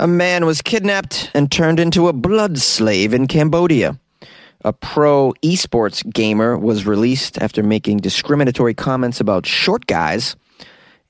A 0.00 0.06
man 0.06 0.46
was 0.46 0.62
kidnapped 0.62 1.28
and 1.34 1.50
turned 1.50 1.80
into 1.80 2.06
a 2.06 2.12
blood 2.12 2.58
slave 2.58 3.12
in 3.12 3.26
Cambodia. 3.26 3.98
A 4.64 4.72
pro 4.72 5.32
esports 5.42 6.08
gamer 6.14 6.56
was 6.56 6.86
released 6.86 7.36
after 7.42 7.64
making 7.64 7.96
discriminatory 7.96 8.74
comments 8.74 9.20
about 9.20 9.44
short 9.44 9.86
guys. 9.88 10.36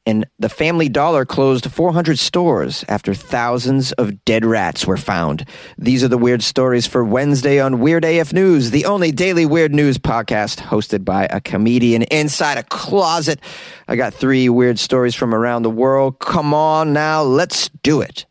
And 0.07 0.25
the 0.39 0.49
Family 0.49 0.89
Dollar 0.89 1.27
closed 1.27 1.71
400 1.71 2.19
stores 2.19 2.83
after 2.89 3.13
thousands 3.13 3.93
of 3.93 4.25
dead 4.25 4.47
rats 4.47 4.87
were 4.87 4.97
found. 4.97 5.47
These 5.77 6.03
are 6.03 6.09
the 6.09 6.17
weird 6.17 6.43
stories 6.43 6.87
for 6.87 7.05
Wednesday 7.05 7.61
on 7.61 7.81
Weird 7.81 8.07
AF 8.07 8.33
News, 8.33 8.71
the 8.71 8.87
only 8.87 9.13
daily 9.13 9.45
weird 9.45 9.75
news 9.75 9.99
podcast 9.99 10.61
hosted 10.61 11.05
by 11.05 11.27
a 11.27 11.43
comedian 11.43 12.05
inside 12.05 12.57
a 12.57 12.63
closet. 12.63 13.39
I 13.87 13.97
got 13.97 14.15
three 14.15 14.49
weird 14.49 14.79
stories 14.79 15.15
from 15.15 15.35
around 15.35 15.63
the 15.63 15.69
world. 15.69 16.21
Come 16.21 16.55
on 16.55 16.95
now, 16.95 17.23
let's 17.23 17.69
do 17.83 18.01
it. 18.01 18.25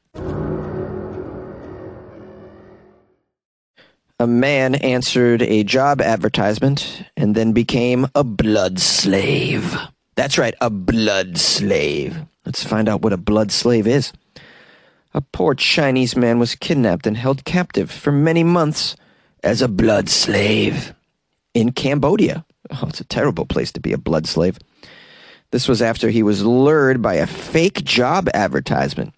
A 4.19 4.27
man 4.27 4.75
answered 4.75 5.43
a 5.43 5.63
job 5.63 6.01
advertisement 6.01 7.03
and 7.15 7.35
then 7.35 7.51
became 7.51 8.07
a 8.15 8.23
blood 8.23 8.79
slave. 8.79 9.77
That's 10.15 10.39
right, 10.39 10.55
a 10.59 10.71
blood 10.71 11.37
slave. 11.37 12.17
Let's 12.45 12.63
find 12.63 12.89
out 12.89 13.03
what 13.03 13.13
a 13.13 13.17
blood 13.17 13.51
slave 13.51 13.85
is. 13.85 14.11
A 15.13 15.21
poor 15.21 15.53
Chinese 15.53 16.15
man 16.15 16.39
was 16.39 16.55
kidnapped 16.55 17.05
and 17.05 17.15
held 17.15 17.45
captive 17.45 17.91
for 17.91 18.11
many 18.11 18.43
months 18.43 18.95
as 19.43 19.61
a 19.61 19.67
blood 19.67 20.09
slave 20.09 20.93
in 21.53 21.71
Cambodia. 21.71 22.43
Oh, 22.71 22.87
it's 22.87 23.01
a 23.01 23.05
terrible 23.05 23.45
place 23.45 23.71
to 23.73 23.79
be 23.79 23.93
a 23.93 23.97
blood 23.97 24.25
slave. 24.25 24.57
This 25.51 25.67
was 25.67 25.81
after 25.81 26.09
he 26.09 26.23
was 26.23 26.43
lured 26.43 27.01
by 27.01 27.15
a 27.15 27.27
fake 27.27 27.83
job 27.83 28.29
advertisement. 28.33 29.13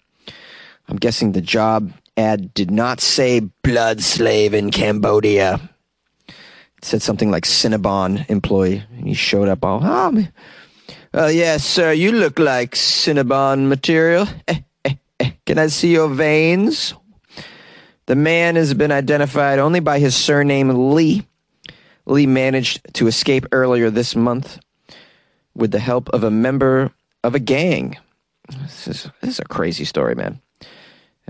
I'm 0.88 0.96
guessing 0.96 1.32
the 1.32 1.40
job 1.40 1.90
ad 2.20 2.52
did 2.54 2.70
not 2.70 3.00
say 3.00 3.40
blood 3.40 4.02
slave 4.02 4.54
in 4.54 4.70
Cambodia. 4.70 5.60
It 6.28 6.84
said 6.84 7.02
something 7.02 7.30
like 7.30 7.44
Cinnabon 7.44 8.28
employee. 8.28 8.84
And 8.96 9.08
he 9.08 9.14
showed 9.14 9.48
up 9.48 9.64
all, 9.64 9.80
oh, 9.82 10.26
uh, 11.12 11.26
yes, 11.26 11.64
sir, 11.64 11.92
you 11.92 12.12
look 12.12 12.38
like 12.38 12.74
Cinnabon 12.74 13.68
material. 13.68 14.28
Eh, 14.46 14.60
eh, 14.84 14.94
eh. 15.18 15.30
Can 15.46 15.58
I 15.58 15.66
see 15.68 15.92
your 15.92 16.08
veins? 16.08 16.94
The 18.06 18.16
man 18.16 18.56
has 18.56 18.74
been 18.74 18.92
identified 18.92 19.58
only 19.58 19.80
by 19.80 19.98
his 19.98 20.14
surname 20.14 20.94
Lee. 20.94 21.26
Lee 22.06 22.26
managed 22.26 22.94
to 22.94 23.06
escape 23.06 23.46
earlier 23.52 23.90
this 23.90 24.14
month 24.14 24.58
with 25.54 25.70
the 25.70 25.78
help 25.78 26.08
of 26.10 26.24
a 26.24 26.30
member 26.30 26.92
of 27.24 27.34
a 27.34 27.40
gang. 27.40 27.96
This 28.62 28.88
is, 28.88 29.10
this 29.20 29.30
is 29.30 29.38
a 29.40 29.44
crazy 29.44 29.84
story, 29.84 30.14
man. 30.14 30.40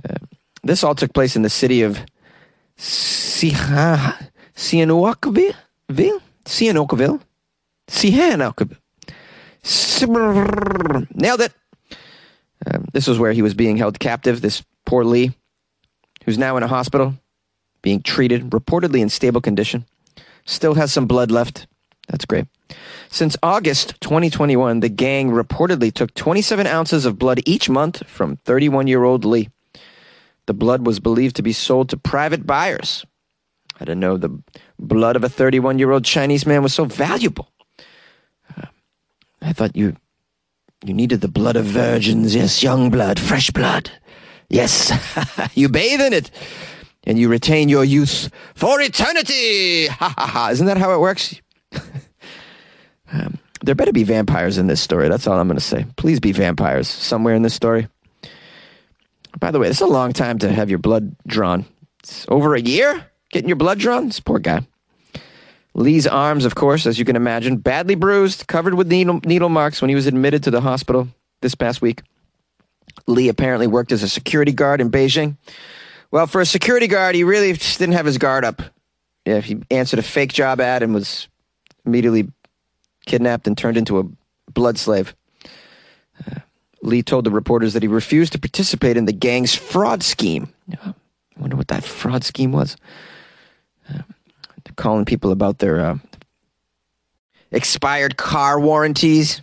Uh, 0.02 0.16
this 0.62 0.84
all 0.84 0.94
took 0.94 1.12
place 1.12 1.36
in 1.36 1.42
the 1.42 1.50
city 1.50 1.83
of 1.83 1.98
Sihanoukville? 2.78 4.30
Sihanoukville? 6.44 7.20
Sihanoukville. 7.89 8.77
Nailed 11.14 11.41
it. 11.41 11.53
Um, 12.66 12.84
this 12.92 13.06
was 13.06 13.19
where 13.19 13.33
he 13.33 13.42
was 13.42 13.55
being 13.55 13.77
held 13.77 13.98
captive, 13.98 14.41
this 14.41 14.62
poor 14.84 15.05
Lee, 15.05 15.33
who's 16.25 16.38
now 16.38 16.56
in 16.56 16.62
a 16.62 16.69
hospital, 16.69 17.14
being 17.83 18.03
treated, 18.03 18.50
reportedly 18.50 19.00
in 19.00 19.08
stable 19.08 19.41
condition. 19.41 19.86
Still 20.44 20.75
has 20.75 20.92
some 20.92 21.06
blood 21.06 21.31
left. 21.31 21.66
That's 22.08 22.25
great. 22.25 22.47
Since 23.08 23.36
August 23.42 24.00
2021, 24.00 24.81
the 24.81 24.88
gang 24.88 25.31
reportedly 25.31 25.92
took 25.92 26.14
27 26.14 26.66
ounces 26.66 27.06
of 27.06 27.19
blood 27.19 27.41
each 27.47 27.69
month 27.69 28.06
from 28.06 28.36
31 28.36 28.86
year 28.86 29.05
old 29.05 29.25
Lee. 29.25 29.48
The 30.50 30.54
blood 30.54 30.84
was 30.84 30.98
believed 30.98 31.36
to 31.36 31.42
be 31.42 31.52
sold 31.52 31.90
to 31.90 31.96
private 31.96 32.44
buyers. 32.44 33.06
I 33.76 33.84
didn't 33.84 34.00
know 34.00 34.16
the 34.16 34.36
blood 34.80 35.14
of 35.14 35.22
a 35.22 35.28
31 35.28 35.78
year 35.78 35.92
old 35.92 36.04
Chinese 36.04 36.44
man 36.44 36.64
was 36.64 36.74
so 36.74 36.86
valuable. 36.86 37.52
I 39.41 39.52
thought 39.52 39.76
you 39.76 39.94
you 40.84 40.92
needed 40.92 41.20
the 41.20 41.28
blood 41.28 41.54
of 41.54 41.66
virgins, 41.66 42.34
yes, 42.34 42.64
young 42.64 42.91
blood, 42.91 43.20
fresh 43.20 43.52
blood. 43.52 43.92
Yes, 44.48 44.91
you 45.54 45.69
bathe 45.69 46.00
in 46.00 46.12
it 46.12 46.32
and 47.04 47.16
you 47.16 47.28
retain 47.28 47.69
your 47.69 47.84
youth 47.84 48.28
for 48.56 48.80
eternity. 48.80 49.86
Ha 50.00 50.12
ha 50.19 50.26
ha. 50.26 50.48
Isn't 50.50 50.66
that 50.66 50.78
how 50.78 50.92
it 50.92 50.98
works? 50.98 51.41
um, 53.12 53.38
there 53.62 53.76
better 53.76 53.92
be 53.92 54.02
vampires 54.02 54.58
in 54.58 54.66
this 54.66 54.80
story. 54.80 55.08
That's 55.08 55.28
all 55.28 55.38
I'm 55.38 55.46
going 55.46 55.58
to 55.58 55.64
say. 55.64 55.86
Please 55.94 56.19
be 56.19 56.32
vampires 56.32 56.88
somewhere 56.88 57.36
in 57.36 57.42
this 57.42 57.54
story. 57.54 57.86
By 59.38 59.50
the 59.50 59.58
way, 59.58 59.68
it's 59.68 59.80
a 59.80 59.86
long 59.86 60.12
time 60.12 60.38
to 60.38 60.52
have 60.52 60.70
your 60.70 60.78
blood 60.78 61.14
drawn. 61.26 61.64
It's 62.00 62.26
over 62.28 62.54
a 62.54 62.60
year 62.60 63.06
getting 63.30 63.48
your 63.48 63.56
blood 63.56 63.78
drawn. 63.78 64.06
This 64.06 64.20
poor 64.20 64.38
guy. 64.38 64.66
Lee's 65.74 66.06
arms, 66.06 66.44
of 66.44 66.56
course, 66.56 66.86
as 66.86 66.98
you 66.98 67.04
can 67.04 67.16
imagine, 67.16 67.56
badly 67.56 67.94
bruised, 67.94 68.46
covered 68.48 68.74
with 68.74 68.88
needle, 68.88 69.20
needle 69.24 69.48
marks 69.48 69.80
when 69.80 69.88
he 69.88 69.94
was 69.94 70.06
admitted 70.06 70.42
to 70.42 70.50
the 70.50 70.60
hospital 70.60 71.08
this 71.42 71.54
past 71.54 71.80
week. 71.80 72.02
Lee 73.06 73.28
apparently 73.28 73.69
worked 73.69 73.92
as 73.92 74.02
a 74.02 74.08
security 74.08 74.52
guard 74.52 74.80
in 74.80 74.90
Beijing. 74.90 75.36
Well, 76.10 76.26
for 76.26 76.40
a 76.40 76.46
security 76.46 76.88
guard, 76.88 77.14
he 77.14 77.22
really 77.22 77.52
didn't 77.52 77.92
have 77.92 78.06
his 78.06 78.19
guard 78.19 78.44
up. 78.44 78.62
Yeah, 79.24 79.40
he 79.40 79.62
answered 79.70 80.00
a 80.00 80.02
fake 80.02 80.32
job 80.32 80.60
ad 80.60 80.82
and 80.82 80.92
was 80.92 81.28
immediately 81.86 82.28
kidnapped 83.06 83.46
and 83.46 83.56
turned 83.56 83.76
into 83.76 84.00
a 84.00 84.04
blood 84.52 84.76
slave. 84.76 85.14
Uh, 86.19 86.40
Lee 86.82 87.02
told 87.02 87.24
the 87.24 87.30
reporters 87.30 87.74
that 87.74 87.82
he 87.82 87.88
refused 87.88 88.32
to 88.32 88.38
participate 88.38 88.96
in 88.96 89.04
the 89.04 89.12
gang's 89.12 89.54
fraud 89.54 90.02
scheme. 90.02 90.52
I 90.72 90.94
wonder 91.38 91.56
what 91.56 91.68
that 91.68 91.84
fraud 91.84 92.24
scheme 92.24 92.52
was. 92.52 92.76
Uh, 93.88 94.02
calling 94.76 95.04
people 95.04 95.32
about 95.32 95.58
their 95.58 95.80
uh, 95.80 95.98
expired 97.50 98.16
car 98.16 98.58
warranties. 98.58 99.42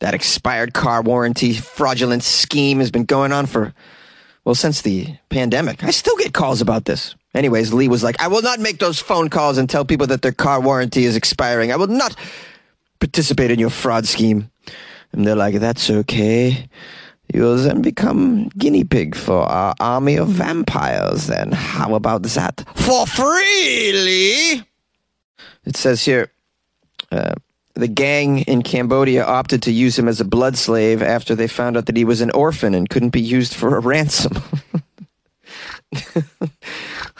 That 0.00 0.14
expired 0.14 0.74
car 0.74 1.02
warranty 1.02 1.54
fraudulent 1.54 2.22
scheme 2.22 2.80
has 2.80 2.90
been 2.90 3.04
going 3.04 3.32
on 3.32 3.46
for, 3.46 3.74
well, 4.44 4.54
since 4.54 4.82
the 4.82 5.16
pandemic. 5.30 5.82
I 5.82 5.90
still 5.90 6.16
get 6.16 6.34
calls 6.34 6.60
about 6.60 6.84
this. 6.84 7.14
Anyways, 7.34 7.72
Lee 7.72 7.88
was 7.88 8.02
like, 8.02 8.20
I 8.20 8.28
will 8.28 8.42
not 8.42 8.60
make 8.60 8.78
those 8.78 8.98
phone 8.98 9.28
calls 9.28 9.58
and 9.58 9.68
tell 9.68 9.84
people 9.84 10.06
that 10.08 10.22
their 10.22 10.32
car 10.32 10.60
warranty 10.60 11.04
is 11.04 11.16
expiring. 11.16 11.72
I 11.72 11.76
will 11.76 11.86
not 11.86 12.16
participate 12.98 13.50
in 13.50 13.58
your 13.58 13.70
fraud 13.70 14.06
scheme. 14.06 14.50
And 15.12 15.26
they're 15.26 15.36
like, 15.36 15.56
that's 15.56 15.90
okay. 15.90 16.68
You'll 17.32 17.56
then 17.56 17.82
become 17.82 18.48
guinea 18.50 18.84
pig 18.84 19.14
for 19.16 19.42
our 19.42 19.74
army 19.80 20.16
of 20.16 20.28
vampires, 20.28 21.26
then. 21.26 21.52
How 21.52 21.94
about 21.94 22.22
that? 22.22 22.64
For 22.74 23.06
free, 23.06 24.62
It 25.64 25.76
says 25.76 26.04
here 26.04 26.30
uh, 27.10 27.34
the 27.74 27.88
gang 27.88 28.40
in 28.40 28.62
Cambodia 28.62 29.24
opted 29.24 29.62
to 29.62 29.72
use 29.72 29.98
him 29.98 30.08
as 30.08 30.20
a 30.20 30.24
blood 30.24 30.56
slave 30.56 31.02
after 31.02 31.34
they 31.34 31.48
found 31.48 31.76
out 31.76 31.86
that 31.86 31.96
he 31.96 32.04
was 32.04 32.20
an 32.20 32.30
orphan 32.30 32.74
and 32.74 32.88
couldn't 32.88 33.10
be 33.10 33.20
used 33.20 33.54
for 33.54 33.76
a 33.76 33.80
ransom. 33.80 34.40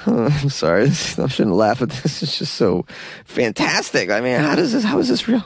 I'm 0.07 0.49
sorry, 0.51 0.85
I 1.19 1.27
shouldn't 1.29 1.57
laugh 1.57 1.83
at 1.83 1.91
this. 1.91 2.23
It's 2.23 2.39
just 2.39 2.55
so 2.55 2.87
fantastic. 3.25 4.11
I 4.11 4.21
mean, 4.21 4.39
how 4.39 4.55
does 4.55 4.73
this? 4.73 4.85
How 4.85 4.99
is 4.99 5.09
this 5.09 5.27
real? 5.27 5.45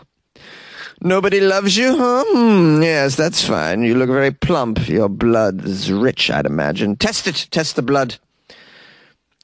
Nobody 1.02 1.40
loves 1.40 1.76
you, 1.76 1.96
huh? 1.96 2.24
Mm, 2.34 2.82
yes, 2.82 3.16
that's 3.16 3.42
fine. 3.42 3.82
You 3.82 3.94
look 3.94 4.10
very 4.10 4.30
plump. 4.32 4.86
Your 4.86 5.08
blood 5.08 5.64
is 5.64 5.90
rich, 5.90 6.30
I'd 6.30 6.44
imagine. 6.44 6.96
Test 6.96 7.26
it. 7.26 7.48
Test 7.50 7.76
the 7.76 7.82
blood. 7.82 8.16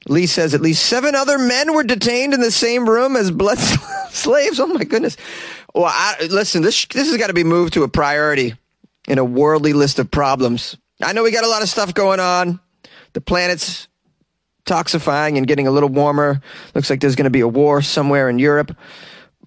Lee 0.07 0.27
says 0.27 0.53
at 0.53 0.61
least 0.61 0.85
seven 0.85 1.15
other 1.15 1.39
men 1.39 1.73
were 1.73 1.83
detained 1.83 2.33
in 2.33 2.41
the 2.41 2.51
same 2.51 2.87
room 2.87 3.15
as 3.15 3.31
blood 3.31 3.57
slaves. 4.11 4.59
Oh 4.59 4.67
my 4.67 4.83
goodness. 4.83 5.17
Well, 5.73 5.85
I, 5.87 6.27
listen, 6.29 6.61
this 6.61 6.85
this 6.85 7.07
has 7.07 7.17
got 7.17 7.27
to 7.27 7.33
be 7.33 7.43
moved 7.43 7.73
to 7.73 7.83
a 7.83 7.87
priority 7.87 8.53
in 9.07 9.17
a 9.17 9.25
worldly 9.25 9.73
list 9.73 9.99
of 9.99 10.11
problems. 10.11 10.77
I 11.01 11.13
know 11.13 11.23
we 11.23 11.31
got 11.31 11.43
a 11.43 11.49
lot 11.49 11.63
of 11.63 11.69
stuff 11.69 11.93
going 11.93 12.19
on. 12.19 12.59
The 13.13 13.21
planet's 13.21 13.87
toxifying 14.65 15.37
and 15.37 15.47
getting 15.47 15.67
a 15.67 15.71
little 15.71 15.89
warmer. 15.89 16.41
Looks 16.75 16.89
like 16.89 16.99
there's 16.99 17.15
going 17.15 17.25
to 17.25 17.31
be 17.31 17.39
a 17.41 17.47
war 17.47 17.81
somewhere 17.81 18.29
in 18.29 18.37
Europe. 18.37 18.75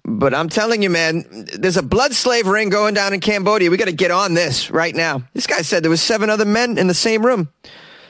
But 0.03 0.33
I'm 0.33 0.49
telling 0.49 0.81
you, 0.81 0.89
man, 0.89 1.47
there's 1.53 1.77
a 1.77 1.83
blood 1.83 2.13
slave 2.13 2.47
ring 2.47 2.69
going 2.69 2.93
down 2.93 3.13
in 3.13 3.19
Cambodia. 3.19 3.69
We 3.69 3.77
got 3.77 3.85
to 3.85 3.91
get 3.91 4.11
on 4.11 4.33
this 4.33 4.71
right 4.71 4.95
now. 4.95 5.23
This 5.33 5.47
guy 5.47 5.61
said 5.61 5.83
there 5.83 5.91
was 5.91 6.01
seven 6.01 6.29
other 6.29 6.45
men 6.45 6.77
in 6.77 6.87
the 6.87 6.93
same 6.93 7.25
room. 7.25 7.49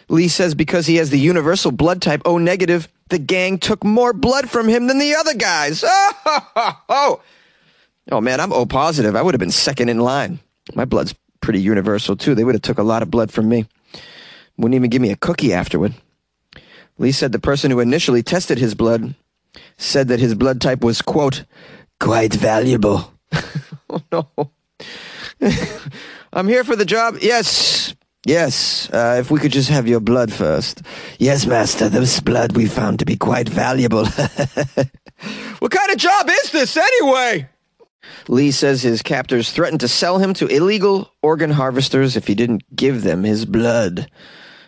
Lee 0.08 0.28
says 0.28 0.56
because 0.56 0.88
he 0.88 0.98
has 0.98 1.10
the 1.10 1.20
universal 1.20 1.72
blood 1.72 2.02
type 2.02 2.22
O 2.26 2.38
negative, 2.38 2.88
the 3.10 3.20
gang 3.20 3.58
took 3.58 3.84
more 3.84 4.14
blood 4.14 4.50
from 4.50 4.68
him 4.68 4.88
than 4.88 5.00
the 5.00 5.16
other 5.16 5.34
guys. 5.34 5.84
Oh, 5.86 6.14
oh, 6.56 6.82
oh. 6.90 7.22
oh 8.12 8.22
man, 8.22 8.40
I'm 8.40 8.54
O 8.54 8.66
positive. 8.66 9.16
I 9.16 9.22
would 9.22 9.34
have 9.34 9.40
been 9.40 9.52
second 9.52 9.90
in 9.90 10.00
line. 10.00 10.40
My 10.76 10.86
blood's 10.86 11.16
pretty 11.42 11.62
universal 11.62 12.16
too. 12.16 12.36
They 12.36 12.44
would 12.44 12.56
have 12.56 12.62
took 12.62 12.78
a 12.78 12.84
lot 12.84 13.04
of 13.04 13.12
blood 13.12 13.32
from 13.32 13.50
me. 13.50 13.68
Wouldn't 14.58 14.76
even 14.76 14.90
give 14.90 15.02
me 15.02 15.12
a 15.12 15.18
cookie 15.18 15.54
afterward. 15.54 15.94
Lee 16.98 17.12
said 17.12 17.32
the 17.32 17.40
person 17.40 17.72
who 17.72 17.80
initially 17.80 18.22
tested 18.22 18.60
his 18.60 18.76
blood 18.76 19.16
said 19.78 20.08
that 20.08 20.20
his 20.20 20.36
blood 20.36 20.62
type 20.62 20.84
was 20.84 21.02
quote 21.02 21.44
quite 22.02 22.34
valuable. 22.34 23.14
oh 23.90 24.02
no. 24.12 24.52
I'm 26.34 26.48
here 26.48 26.64
for 26.64 26.76
the 26.76 26.86
job. 26.86 27.18
Yes. 27.22 27.96
Yes, 28.26 28.88
uh, 28.92 29.18
if 29.20 29.32
we 29.32 29.40
could 29.40 29.52
just 29.52 29.70
have 29.70 29.88
your 29.88 30.00
blood 30.00 30.32
first. 30.32 30.84
Yes, 31.18 31.48
master, 31.48 31.90
this 31.90 32.20
blood 32.20 32.56
we 32.56 32.68
found 32.68 33.00
to 33.00 33.06
be 33.06 33.18
quite 33.18 33.50
valuable. 33.50 34.06
what 35.60 35.72
kind 35.72 35.92
of 35.92 35.98
job 35.98 36.30
is 36.30 36.52
this 36.52 36.78
anyway? 36.78 37.50
Lee 38.28 38.52
says 38.52 38.84
his 38.84 39.02
captors 39.02 39.52
threatened 39.52 39.80
to 39.80 39.88
sell 39.88 40.20
him 40.20 40.36
to 40.36 40.46
illegal 40.48 41.12
organ 41.24 41.50
harvesters 41.50 42.16
if 42.16 42.28
he 42.28 42.36
didn't 42.36 42.76
give 42.76 43.02
them 43.02 43.24
his 43.24 43.46
blood. 43.46 44.08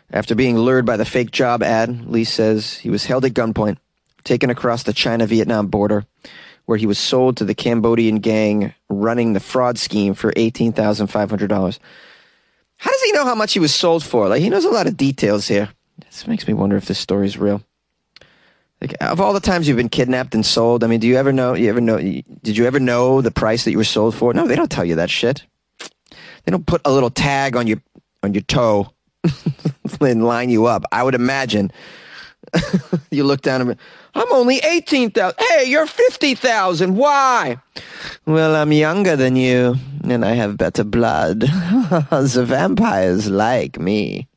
After 0.09 0.33
being 0.33 0.57
lured 0.57 0.85
by 0.85 0.97
the 0.97 1.05
fake 1.05 1.29
job 1.29 1.61
ad, 1.61 2.07
Lee 2.07 2.23
says 2.23 2.73
he 2.73 2.89
was 2.89 3.05
held 3.05 3.23
at 3.25 3.33
gunpoint, 3.33 3.77
taken 4.23 4.49
across 4.49 4.81
the 4.81 4.93
China 4.93 5.27
Vietnam 5.27 5.67
border, 5.67 6.05
where 6.65 6.77
he 6.77 6.85
was 6.85 6.99
sold 6.99 7.37
to 7.37 7.45
the 7.45 7.55
Cambodian 7.55 8.19
gang 8.19 8.73
running 8.89 9.33
the 9.33 9.39
fraud 9.39 9.77
scheme 9.77 10.13
for 10.13 10.31
$18,500. 10.33 11.79
How 12.77 12.91
does 12.91 13.01
he 13.01 13.11
know 13.11 13.25
how 13.25 13.35
much 13.35 13.53
he 13.53 13.59
was 13.59 13.73
sold 13.73 14.03
for? 14.03 14.27
Like 14.27 14.41
he 14.41 14.49
knows 14.49 14.65
a 14.65 14.69
lot 14.69 14.87
of 14.87 14.97
details 14.97 15.47
here. 15.47 15.69
This 15.99 16.27
makes 16.27 16.47
me 16.47 16.53
wonder 16.53 16.75
if 16.75 16.85
this 16.85 16.99
story's 16.99 17.37
real. 17.37 17.61
Like 18.81 18.95
of 18.99 19.21
all 19.21 19.31
the 19.31 19.39
times 19.39 19.67
you've 19.67 19.77
been 19.77 19.89
kidnapped 19.89 20.35
and 20.35 20.45
sold, 20.45 20.83
I 20.83 20.87
mean, 20.87 20.99
do 20.99 21.07
you 21.07 21.15
ever 21.15 21.31
know? 21.31 21.53
You 21.53 21.69
ever 21.69 21.79
know? 21.79 21.97
Did 21.97 22.57
you 22.57 22.65
ever 22.65 22.79
know 22.79 23.21
the 23.21 23.31
price 23.31 23.63
that 23.63 23.71
you 23.71 23.77
were 23.77 23.85
sold 23.85 24.13
for? 24.13 24.33
No, 24.33 24.45
they 24.45 24.57
don't 24.57 24.71
tell 24.71 24.83
you 24.83 24.95
that 24.95 25.09
shit. 25.09 25.45
They 26.09 26.51
don't 26.51 26.65
put 26.65 26.81
a 26.83 26.91
little 26.91 27.09
tag 27.09 27.55
on 27.55 27.67
your 27.67 27.81
on 28.21 28.33
your 28.33 28.41
toe 28.43 28.91
and 30.01 30.25
line 30.25 30.49
you 30.49 30.65
up. 30.65 30.83
I 30.91 31.03
would 31.03 31.15
imagine. 31.15 31.71
you 33.11 33.23
look 33.23 33.41
down 33.41 33.61
and 33.61 33.77
I'm 34.15 34.31
only 34.31 34.57
eighteen 34.59 35.11
thousand. 35.11 35.37
Hey, 35.39 35.65
you're 35.65 35.87
fifty 35.87 36.35
thousand. 36.35 36.95
Why? 36.95 37.57
Well, 38.25 38.55
I'm 38.55 38.71
younger 38.71 39.15
than 39.15 39.35
you, 39.35 39.75
and 40.03 40.23
I 40.23 40.33
have 40.33 40.57
better 40.57 40.83
blood. 40.83 41.39
the 41.41 42.43
vampires 42.45 43.29
like 43.29 43.79
me. 43.79 44.27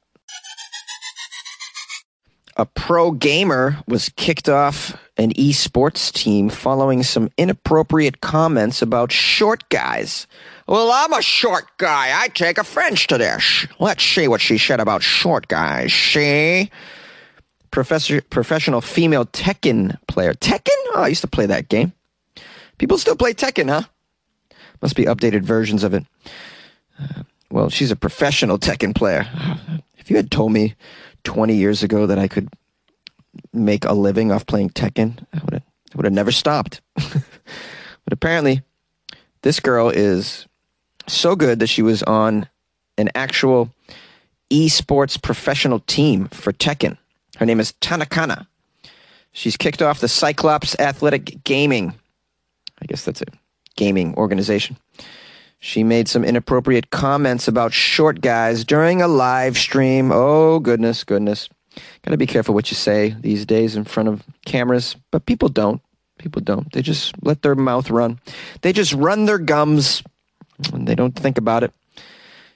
A 2.59 2.65
pro 2.65 3.11
gamer 3.11 3.77
was 3.87 4.09
kicked 4.17 4.49
off 4.49 4.97
an 5.19 5.33
esports 5.35 6.11
team 6.11 6.49
following 6.49 7.03
some 7.03 7.31
inappropriate 7.37 8.23
comments 8.23 8.81
about 8.81 9.13
short 9.13 9.69
guys. 9.69 10.27
Well, 10.67 10.91
I'm 10.91 11.13
a 11.13 11.21
short 11.21 11.67
guy. 11.77 12.19
I 12.19 12.29
take 12.29 12.57
offense 12.57 13.07
to 13.09 13.19
this. 13.19 13.67
Let's 13.79 14.03
see 14.03 14.27
what 14.27 14.41
she 14.41 14.57
said 14.57 14.81
about 14.81 15.03
short 15.03 15.49
guys. 15.49 15.93
See? 15.93 16.71
Professor, 17.77 18.23
professional 18.23 18.81
female 18.81 19.27
Tekken 19.27 19.99
player. 20.09 20.33
Tekken? 20.33 20.71
Oh, 20.95 21.03
I 21.03 21.09
used 21.09 21.21
to 21.21 21.27
play 21.27 21.45
that 21.45 21.69
game. 21.69 21.93
People 22.79 22.97
still 22.97 23.17
play 23.17 23.35
Tekken, 23.35 23.69
huh? 23.69 23.83
Must 24.81 24.97
be 24.97 25.05
updated 25.05 25.43
versions 25.43 25.85
of 25.85 25.93
it. 25.93 26.07
Uh, 26.99 27.25
well, 27.51 27.69
she's 27.69 27.91
a 27.91 27.97
professional 27.97 28.59
Tekken 28.59 28.95
player. 28.95 29.29
If 29.99 30.11
you 30.11 30.17
had 30.17 30.31
told 30.31 30.53
me 30.53 30.77
20 31.25 31.55
years 31.55 31.83
ago 31.83 32.07
that 32.07 32.19
I 32.19 32.29
could 32.29 32.49
make 33.53 33.85
a 33.85 33.93
living 33.93 34.31
off 34.31 34.47
playing 34.47 34.71
Tekken, 34.71 35.19
I 35.35 35.41
would 35.45 35.55
have, 35.55 35.63
I 35.63 35.97
would 35.97 36.05
have 36.07 36.15
never 36.15 36.31
stopped. 36.31 36.81
but 36.95 38.13
apparently, 38.13 38.63
this 39.43 39.59
girl 39.59 39.91
is 39.91 40.47
so 41.09 41.35
good 41.35 41.59
that 41.59 41.67
she 41.67 41.83
was 41.83 42.05
on 42.05 42.49
an 42.97 43.11
actual 43.17 43.69
esports 44.49 45.21
professional 45.21 45.81
team 45.81 46.29
for 46.29 46.53
Tekken. 46.53 46.97
Her 47.37 47.47
name 47.47 47.61
is 47.61 47.73
Tanakana. 47.81 48.47
She's 49.33 49.57
kicked 49.57 49.83
off 49.83 50.01
the 50.01 50.09
Cyclops 50.09 50.79
Athletic 50.79 51.45
Gaming 51.45 51.95
I 52.81 52.87
guess 52.87 53.05
that's 53.05 53.23
a 53.23 53.27
gaming 53.77 54.15
organization. 54.17 54.77
She 55.59 55.83
made 55.83 56.09
some 56.09 56.25
inappropriate 56.25 56.91
comments 56.91 57.49
about 57.49 57.73
short 57.73 58.21
guys 58.21 58.65
during 58.65 59.01
a 59.01 59.09
live 59.09 59.57
stream. 59.57 60.13
Oh, 60.13 60.59
goodness, 60.59 61.03
goodness. 61.03 61.49
Got 62.03 62.13
to 62.13 62.17
be 62.17 62.27
careful 62.27 62.55
what 62.55 62.71
you 62.71 62.77
say 62.77 63.17
these 63.21 63.47
days 63.47 63.77
in 63.77 63.85
front 63.85 64.09
of 64.09 64.23
cameras, 64.45 64.97
but 65.11 65.27
people 65.27 65.49
don't. 65.49 65.81
People 66.19 66.41
don't. 66.43 66.71
They 66.73 66.83
just 66.83 67.15
let 67.23 67.43
their 67.43 67.55
mouth 67.55 67.91
run. 67.91 68.21
They 68.63 68.73
just 68.73 68.93
run 68.93 69.25
their 69.27 69.39
gums 69.39 70.03
and 70.73 70.87
they 70.87 70.95
don't 70.95 71.15
think 71.15 71.37
about 71.37 71.65
it. 71.65 71.73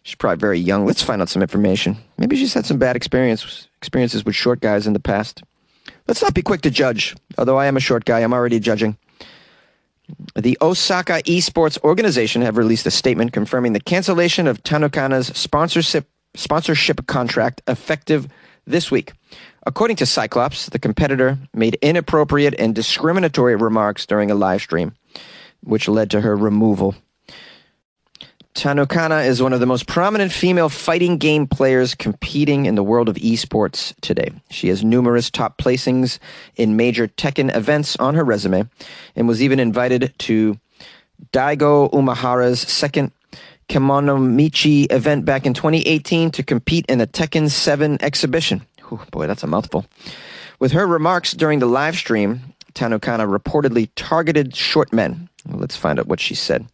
She's 0.03 0.15
probably 0.15 0.39
very 0.39 0.59
young. 0.59 0.87
Let's 0.87 1.03
find 1.03 1.21
out 1.21 1.29
some 1.29 1.43
information. 1.43 1.97
Maybe 2.17 2.37
she's 2.37 2.55
had 2.55 2.65
some 2.65 2.79
bad 2.79 2.97
experience, 2.97 3.69
experiences 3.81 4.27
with 4.27 4.35
short 4.35 4.61
guys 4.61 4.87
in 4.87 4.93
the 4.93 5.01
past. 5.01 5.43
Let's 6.07 6.21
not 6.21 6.35
be 6.35 6.43
quick 6.43 6.61
to 6.63 6.71
judge. 6.71 7.17
Although 7.39 7.59
I 7.59 7.65
am 7.65 7.79
a 7.79 7.81
short 7.81 8.05
guy, 8.05 8.21
I'm 8.21 8.35
already 8.35 8.61
judging. 8.61 8.99
The 10.37 10.59
Osaka 10.61 11.23
Esports 11.23 11.81
Organization 11.83 12.43
have 12.43 12.59
released 12.59 12.85
a 12.85 12.91
statement 12.91 13.33
confirming 13.33 13.73
the 13.73 13.81
cancellation 13.81 14.47
of 14.47 14.63
Tanukana's 14.63 15.29
sponsorship 15.29 16.09
sponsorship 16.35 17.07
contract 17.07 17.63
effective 17.67 18.29
this 18.67 18.91
week. 18.91 19.13
According 19.67 19.97
to 19.97 20.07
Cyclops, 20.07 20.67
the 20.67 20.79
competitor 20.79 21.39
made 21.55 21.77
inappropriate 21.77 22.55
and 22.59 22.75
discriminatory 22.75 23.57
remarks 23.57 24.07
during 24.07 24.31
a 24.31 24.35
live 24.35 24.61
stream, 24.61 24.95
which 25.63 25.89
led 25.89 26.11
to 26.11 26.21
her 26.21 26.37
removal. 26.37 26.95
Tanukana 28.61 29.25
is 29.25 29.41
one 29.41 29.55
of 29.55 29.61
the 29.61 29.65
most 29.65 29.87
prominent 29.87 30.31
female 30.31 30.69
fighting 30.69 31.17
game 31.17 31.47
players 31.47 31.95
competing 31.95 32.67
in 32.67 32.75
the 32.75 32.83
world 32.83 33.09
of 33.09 33.17
esports 33.17 33.95
today. 34.03 34.31
She 34.51 34.69
has 34.69 34.85
numerous 34.85 35.31
top 35.31 35.57
placings 35.57 36.19
in 36.57 36.77
major 36.77 37.09
Tekken 37.09 37.57
events 37.57 37.97
on 37.97 38.15
her 38.17 38.23
resume 38.23 38.69
and 39.17 39.27
was 39.27 39.43
even 39.43 39.61
invited 39.61 40.13
to 40.19 40.61
Daigo 41.33 41.91
Umehara's 41.93 42.61
second 42.61 43.13
Kemonomichi 43.71 44.93
event 44.93 45.25
back 45.25 45.47
in 45.47 45.55
2018 45.55 46.31
to 46.33 46.43
compete 46.43 46.85
in 46.87 46.99
the 46.99 47.07
Tekken 47.07 47.49
7 47.49 47.97
exhibition. 48.03 48.61
Ooh, 48.93 49.01
boy, 49.11 49.27
that's 49.27 49.43
a 49.43 49.47
mouthful. 49.47 49.87
With 50.59 50.73
her 50.73 50.87
remarks 50.87 51.33
during 51.33 51.61
the 51.61 51.67
live 51.67 51.97
stream, 51.97 52.43
Tanukana 52.75 53.27
reportedly 53.27 53.89
targeted 53.97 54.55
short 54.55 54.93
men. 54.93 55.31
Let's 55.47 55.77
find 55.77 55.99
out 55.99 56.09
what 56.09 56.21
she 56.21 56.35
said. 56.35 56.67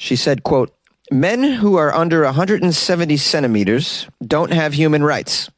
She 0.00 0.14
said, 0.14 0.44
quote, 0.44 0.72
men 1.10 1.42
who 1.42 1.74
are 1.76 1.92
under 1.92 2.22
170 2.22 3.16
centimeters 3.16 4.06
don't 4.24 4.52
have 4.52 4.72
human 4.72 5.02
rights. 5.02 5.50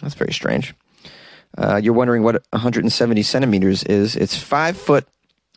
That's 0.00 0.14
very 0.14 0.32
strange. 0.32 0.72
Uh, 1.58 1.80
you're 1.82 1.92
wondering 1.92 2.22
what 2.22 2.44
170 2.50 3.22
centimeters 3.24 3.82
is. 3.82 4.14
It's 4.14 4.36
five 4.40 4.76
foot 4.76 5.06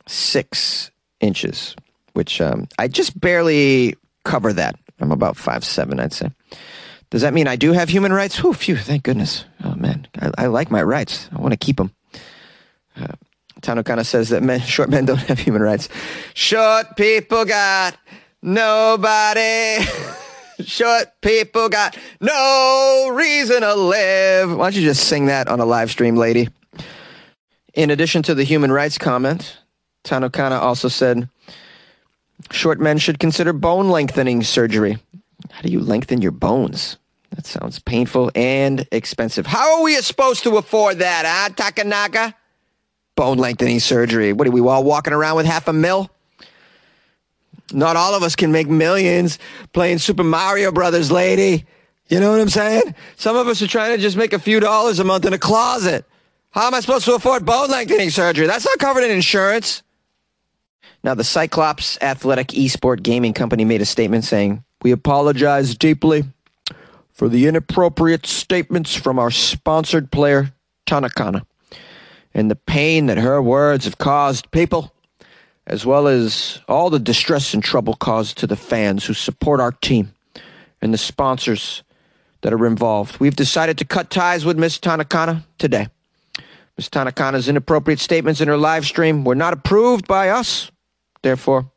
six 0.07 0.89
inches, 1.19 1.75
which 2.13 2.41
um, 2.41 2.67
I 2.79 2.87
just 2.87 3.17
barely 3.19 3.95
cover 4.25 4.51
that. 4.53 4.75
I'm 4.99 5.11
about 5.11 5.37
five 5.37 5.63
seven, 5.63 5.99
I'd 5.99 6.13
say. 6.13 6.31
Does 7.11 7.21
that 7.21 7.33
mean 7.33 7.47
I 7.47 7.57
do 7.57 7.73
have 7.73 7.89
human 7.89 8.11
rights? 8.11 8.41
Whew, 8.41 8.55
phew, 8.55 8.75
thank 8.75 9.03
goodness. 9.03 9.45
Oh 9.63 9.75
man, 9.75 10.07
I, 10.19 10.31
I 10.39 10.45
like 10.47 10.71
my 10.71 10.81
rights. 10.81 11.29
I 11.31 11.39
want 11.39 11.51
to 11.51 11.57
keep 11.57 11.77
them. 11.77 11.91
Uh, 12.99 13.13
Kind 13.63 14.05
says 14.05 14.29
that 14.29 14.43
men, 14.43 14.59
short 14.59 14.89
men 14.89 15.05
don't 15.05 15.17
have 15.29 15.39
human 15.39 15.61
rights. 15.61 15.87
Short 16.33 16.95
people 16.97 17.45
got 17.45 17.97
nobody. 18.41 19.83
short 20.59 21.13
people 21.21 21.69
got 21.69 21.97
no 22.19 23.11
reason 23.13 23.61
to 23.61 23.73
live. 23.73 24.55
Why 24.55 24.65
don't 24.65 24.75
you 24.75 24.81
just 24.81 25.07
sing 25.07 25.27
that 25.27 25.47
on 25.47 25.59
a 25.61 25.65
live 25.65 25.89
stream, 25.89 26.17
lady? 26.17 26.49
In 27.73 27.89
addition 27.89 28.21
to 28.23 28.35
the 28.35 28.43
human 28.43 28.71
rights 28.71 28.97
comment, 28.97 29.57
Tanukana 30.03 30.59
also 30.59 30.89
said 30.89 31.29
short 32.51 32.79
men 32.79 32.97
should 32.97 33.17
consider 33.17 33.53
bone 33.53 33.89
lengthening 33.89 34.43
surgery. 34.43 34.97
How 35.51 35.61
do 35.61 35.71
you 35.71 35.79
lengthen 35.79 36.21
your 36.21 36.31
bones? 36.31 36.97
That 37.31 37.45
sounds 37.45 37.79
painful 37.79 38.29
and 38.35 38.87
expensive. 38.91 39.47
How 39.47 39.77
are 39.77 39.83
we 39.83 39.95
supposed 39.95 40.43
to 40.43 40.57
afford 40.57 40.99
that, 40.99 41.23
huh, 41.25 41.49
Takanaka? 41.55 42.35
Bone 43.15 43.37
lengthening 43.37 43.79
surgery. 43.79 44.33
What 44.33 44.47
are 44.47 44.51
we 44.51 44.61
all 44.61 44.83
walking 44.83 45.13
around 45.13 45.35
with 45.37 45.45
half 45.45 45.67
a 45.67 45.73
mil? 45.73 46.09
Not 47.71 47.95
all 47.95 48.13
of 48.13 48.23
us 48.23 48.35
can 48.35 48.51
make 48.51 48.67
millions 48.67 49.39
playing 49.71 49.99
Super 49.99 50.23
Mario 50.23 50.71
Brothers, 50.71 51.11
lady. 51.11 51.65
You 52.07 52.19
know 52.19 52.31
what 52.31 52.39
I'm 52.39 52.49
saying? 52.49 52.95
Some 53.15 53.35
of 53.35 53.47
us 53.47 53.61
are 53.61 53.67
trying 53.67 53.95
to 53.95 54.01
just 54.01 54.17
make 54.17 54.33
a 54.33 54.39
few 54.39 54.59
dollars 54.59 54.99
a 54.99 55.03
month 55.03 55.25
in 55.25 55.33
a 55.33 55.37
closet. 55.37 56.05
How 56.51 56.67
am 56.67 56.73
I 56.75 56.81
supposed 56.81 57.05
to 57.05 57.15
afford 57.15 57.45
bone 57.45 57.69
lengthening 57.69 58.09
surgery? 58.09 58.45
That's 58.45 58.65
not 58.65 58.77
covered 58.77 59.03
in 59.03 59.11
insurance. 59.11 59.81
Now, 61.03 61.15
the 61.15 61.23
Cyclops 61.23 61.97
Athletic 62.01 62.49
Esport 62.49 63.01
Gaming 63.01 63.33
Company 63.33 63.65
made 63.65 63.81
a 63.81 63.85
statement 63.85 64.23
saying, 64.23 64.63
We 64.83 64.91
apologize 64.91 65.75
deeply 65.75 66.23
for 67.11 67.27
the 67.27 67.47
inappropriate 67.47 68.25
statements 68.25 68.93
from 68.95 69.19
our 69.19 69.31
sponsored 69.31 70.11
player, 70.11 70.53
Tanakana 70.85 71.43
and 72.33 72.49
the 72.49 72.55
pain 72.55 73.05
that 73.07 73.17
her 73.17 73.41
words 73.41 73.85
have 73.85 73.97
caused 73.97 74.51
people, 74.51 74.93
as 75.67 75.85
well 75.85 76.07
as 76.07 76.59
all 76.67 76.89
the 76.89 76.99
distress 76.99 77.53
and 77.53 77.63
trouble 77.63 77.93
caused 77.93 78.37
to 78.39 78.47
the 78.47 78.55
fans 78.55 79.05
who 79.05 79.13
support 79.13 79.59
our 79.59 79.71
team 79.71 80.13
and 80.81 80.93
the 80.93 80.97
sponsors 80.97 81.83
that 82.41 82.53
are 82.53 82.65
involved. 82.65 83.19
We've 83.19 83.35
decided 83.35 83.77
to 83.77 83.85
cut 83.85 84.09
ties 84.09 84.45
with 84.45 84.59
Miss 84.59 84.77
Tanakana 84.77 85.43
today. 85.57 85.87
Miss 86.77 86.89
Tanakana's 86.89 87.47
inappropriate 87.47 87.99
statements 87.99 88.41
in 88.41 88.47
her 88.47 88.57
live 88.57 88.85
stream 88.85 89.23
were 89.23 89.35
not 89.35 89.53
approved 89.53 90.07
by 90.07 90.29
us. 90.29 90.71
Therefore, 91.21 91.71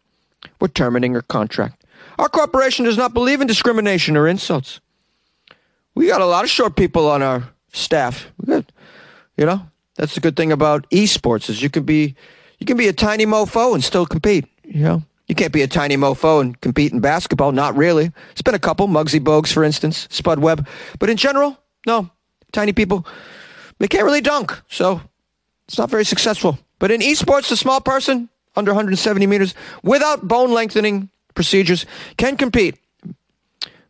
we're 0.61 0.69
terminating 0.69 1.15
her 1.15 1.23
contract. 1.23 1.85
Our 2.19 2.29
corporation 2.29 2.85
does 2.85 2.97
not 2.97 3.15
believe 3.15 3.41
in 3.41 3.47
discrimination 3.47 4.17
or 4.17 4.27
insults. 4.27 4.81
We 5.95 6.09
got 6.09 6.21
a 6.21 6.27
lot 6.27 6.45
of 6.45 6.51
short 6.51 6.77
people 6.77 7.09
on 7.09 7.23
our 7.23 7.49
staff. 7.73 8.27
We 8.39 8.47
got, 8.47 8.73
you 9.37 9.47
know, 9.47 9.63
that's 9.97 10.15
the 10.15 10.21
good 10.21 10.37
thing 10.37 10.53
about 10.53 10.89
esports 10.91 11.49
is 11.49 11.63
you 11.63 11.71
can 11.71 11.85
be 11.85 12.15
you 12.59 12.67
can 12.67 12.77
be 12.77 12.89
a 12.89 12.93
tiny 12.93 13.27
mofo 13.27 13.75
and 13.75 13.83
still 13.83 14.07
compete. 14.07 14.47
You 14.65 14.83
know, 14.83 15.03
you 15.27 15.35
can't 15.35 15.53
be 15.53 15.63
a 15.63 15.69
tiny 15.69 15.97
mofo 15.97 16.41
and 16.41 16.59
compete 16.61 16.93
in 16.93 17.01
basketball. 17.01 17.53
Not 17.53 17.77
really. 17.77 18.13
It's 18.33 18.43
been 18.43 18.55
a 18.55 18.59
couple, 18.59 18.89
Muggsy 18.89 19.21
Bogues, 19.21 19.53
for 19.53 19.65
instance, 19.65 20.07
Spud 20.11 20.39
Webb, 20.39 20.67
but 20.99 21.11
in 21.11 21.17
general, 21.17 21.59
no. 21.87 22.11
Tiny 22.53 22.73
people, 22.73 23.07
they 23.79 23.89
can't 23.89 24.05
really 24.05 24.21
dunk, 24.21 24.59
so 24.69 25.01
it's 25.67 25.77
not 25.77 25.91
very 25.91 26.05
successful. 26.05 26.59
But 26.79 26.91
in 26.91 27.01
esports, 27.01 27.49
the 27.49 27.57
small 27.57 27.81
person 27.81 28.29
under 28.55 28.73
170 28.73 29.27
meters 29.27 29.55
without 29.83 30.27
bone 30.27 30.53
lengthening 30.53 31.11
procedures 31.35 31.85
can 32.17 32.37
compete 32.37 32.79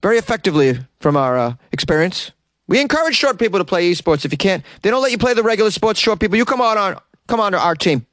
very 0.02 0.18
effectively 0.18 0.78
from 1.00 1.16
our 1.16 1.38
uh, 1.38 1.54
experience. 1.72 2.32
We 2.68 2.80
encourage 2.80 3.14
short 3.14 3.38
people 3.38 3.58
to 3.58 3.64
play 3.64 3.92
esports 3.92 4.24
if 4.24 4.32
you 4.32 4.38
can't. 4.38 4.64
They 4.82 4.90
don't 4.90 5.02
let 5.02 5.12
you 5.12 5.18
play 5.18 5.34
the 5.34 5.42
regular 5.42 5.70
sports. 5.70 6.00
Short 6.00 6.18
people, 6.18 6.36
you 6.36 6.44
come 6.44 6.60
on, 6.60 6.76
on 6.76 7.00
come 7.28 7.40
on 7.40 7.52
to 7.52 7.58
our 7.58 7.74
team. 7.74 8.06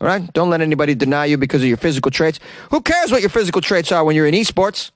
All 0.00 0.06
right? 0.06 0.32
Don't 0.32 0.50
let 0.50 0.60
anybody 0.60 0.94
deny 0.94 1.24
you 1.24 1.36
because 1.36 1.62
of 1.62 1.68
your 1.68 1.76
physical 1.76 2.10
traits. 2.10 2.38
Who 2.70 2.80
cares 2.80 3.10
what 3.10 3.20
your 3.20 3.30
physical 3.30 3.60
traits 3.60 3.90
are 3.90 4.04
when 4.04 4.14
you're 4.14 4.26
in 4.26 4.34
esports? 4.34 4.92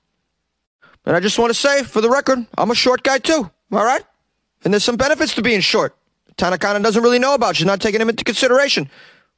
And 1.05 1.15
I 1.15 1.19
just 1.19 1.37
want 1.37 1.49
to 1.49 1.53
say, 1.53 1.83
for 1.83 1.99
the 1.99 2.09
record, 2.09 2.45
I'm 2.57 2.71
a 2.71 2.75
short 2.75 3.03
guy 3.03 3.17
too. 3.17 3.49
All 3.71 3.83
right? 3.83 4.03
And 4.63 4.73
there's 4.73 4.85
some 4.85 4.95
benefits 4.95 5.35
to 5.35 5.41
being 5.41 5.59
short. 5.59 5.95
Tanakana 6.37 6.81
doesn't 6.81 7.03
really 7.03 7.19
know 7.19 7.33
about. 7.33 7.57
She's 7.57 7.65
not 7.65 7.81
taking 7.81 7.99
them 7.99 8.09
into 8.09 8.23
consideration. 8.23 8.89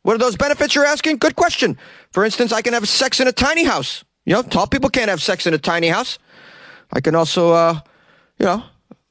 What 0.04 0.14
are 0.14 0.20
those 0.20 0.38
benefits 0.38 0.76
you're 0.76 0.86
asking? 0.86 1.18
Good 1.18 1.36
question. 1.36 1.78
For 2.12 2.24
instance, 2.24 2.52
I 2.52 2.62
can 2.62 2.74
have 2.74 2.88
sex 2.88 3.20
in 3.20 3.28
a 3.28 3.32
tiny 3.32 3.64
house. 3.64 4.04
You 4.26 4.34
know, 4.34 4.44
tall 4.44 4.68
people 4.68 4.90
can't 4.90 5.10
have 5.10 5.22
sex 5.22 5.48
in 5.48 5.54
a 5.54 5.58
tiny 5.58 5.88
house. 5.88 6.20
I 6.94 7.02
can 7.02 7.16
also, 7.16 7.52
uh, 7.52 7.80
you 8.38 8.46
know, 8.46 8.64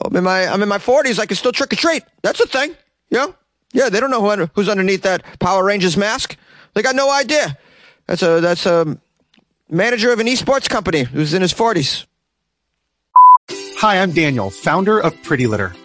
I'm 0.04 0.14
in 0.16 0.24
my 0.24 0.46
I'm 0.46 0.62
in 0.62 0.68
my 0.68 0.78
40s. 0.78 1.18
I 1.18 1.26
can 1.26 1.36
still 1.36 1.52
trick 1.52 1.72
or 1.72 1.76
treat. 1.76 2.04
That's 2.22 2.40
a 2.40 2.46
thing. 2.46 2.76
Yeah. 3.10 3.28
Yeah, 3.72 3.88
they 3.88 3.98
don't 3.98 4.10
know 4.10 4.20
who, 4.20 4.46
who's 4.54 4.68
underneath 4.68 5.02
that 5.02 5.24
Power 5.40 5.64
Rangers 5.64 5.96
mask. 5.96 6.36
They 6.74 6.82
got 6.82 6.94
no 6.94 7.10
idea. 7.10 7.58
That's 8.06 8.22
a 8.22 8.40
that's 8.40 8.66
a 8.66 8.98
manager 9.68 10.12
of 10.12 10.20
an 10.20 10.26
esports 10.26 10.68
company 10.68 11.02
who's 11.02 11.34
in 11.34 11.42
his 11.42 11.52
40s. 11.52 12.06
Hi, 13.50 14.00
I'm 14.00 14.12
Daniel, 14.12 14.50
founder 14.50 14.98
of 14.98 15.20
Pretty 15.22 15.46
Litter. 15.46 15.74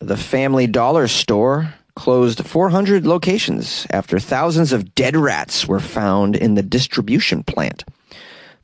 The 0.00 0.16
Family 0.16 0.68
Dollar 0.68 1.08
store 1.08 1.74
closed 1.96 2.46
400 2.46 3.04
locations 3.04 3.84
after 3.90 4.20
thousands 4.20 4.72
of 4.72 4.94
dead 4.94 5.16
rats 5.16 5.66
were 5.66 5.80
found 5.80 6.36
in 6.36 6.54
the 6.54 6.62
distribution 6.62 7.42
plant. 7.42 7.82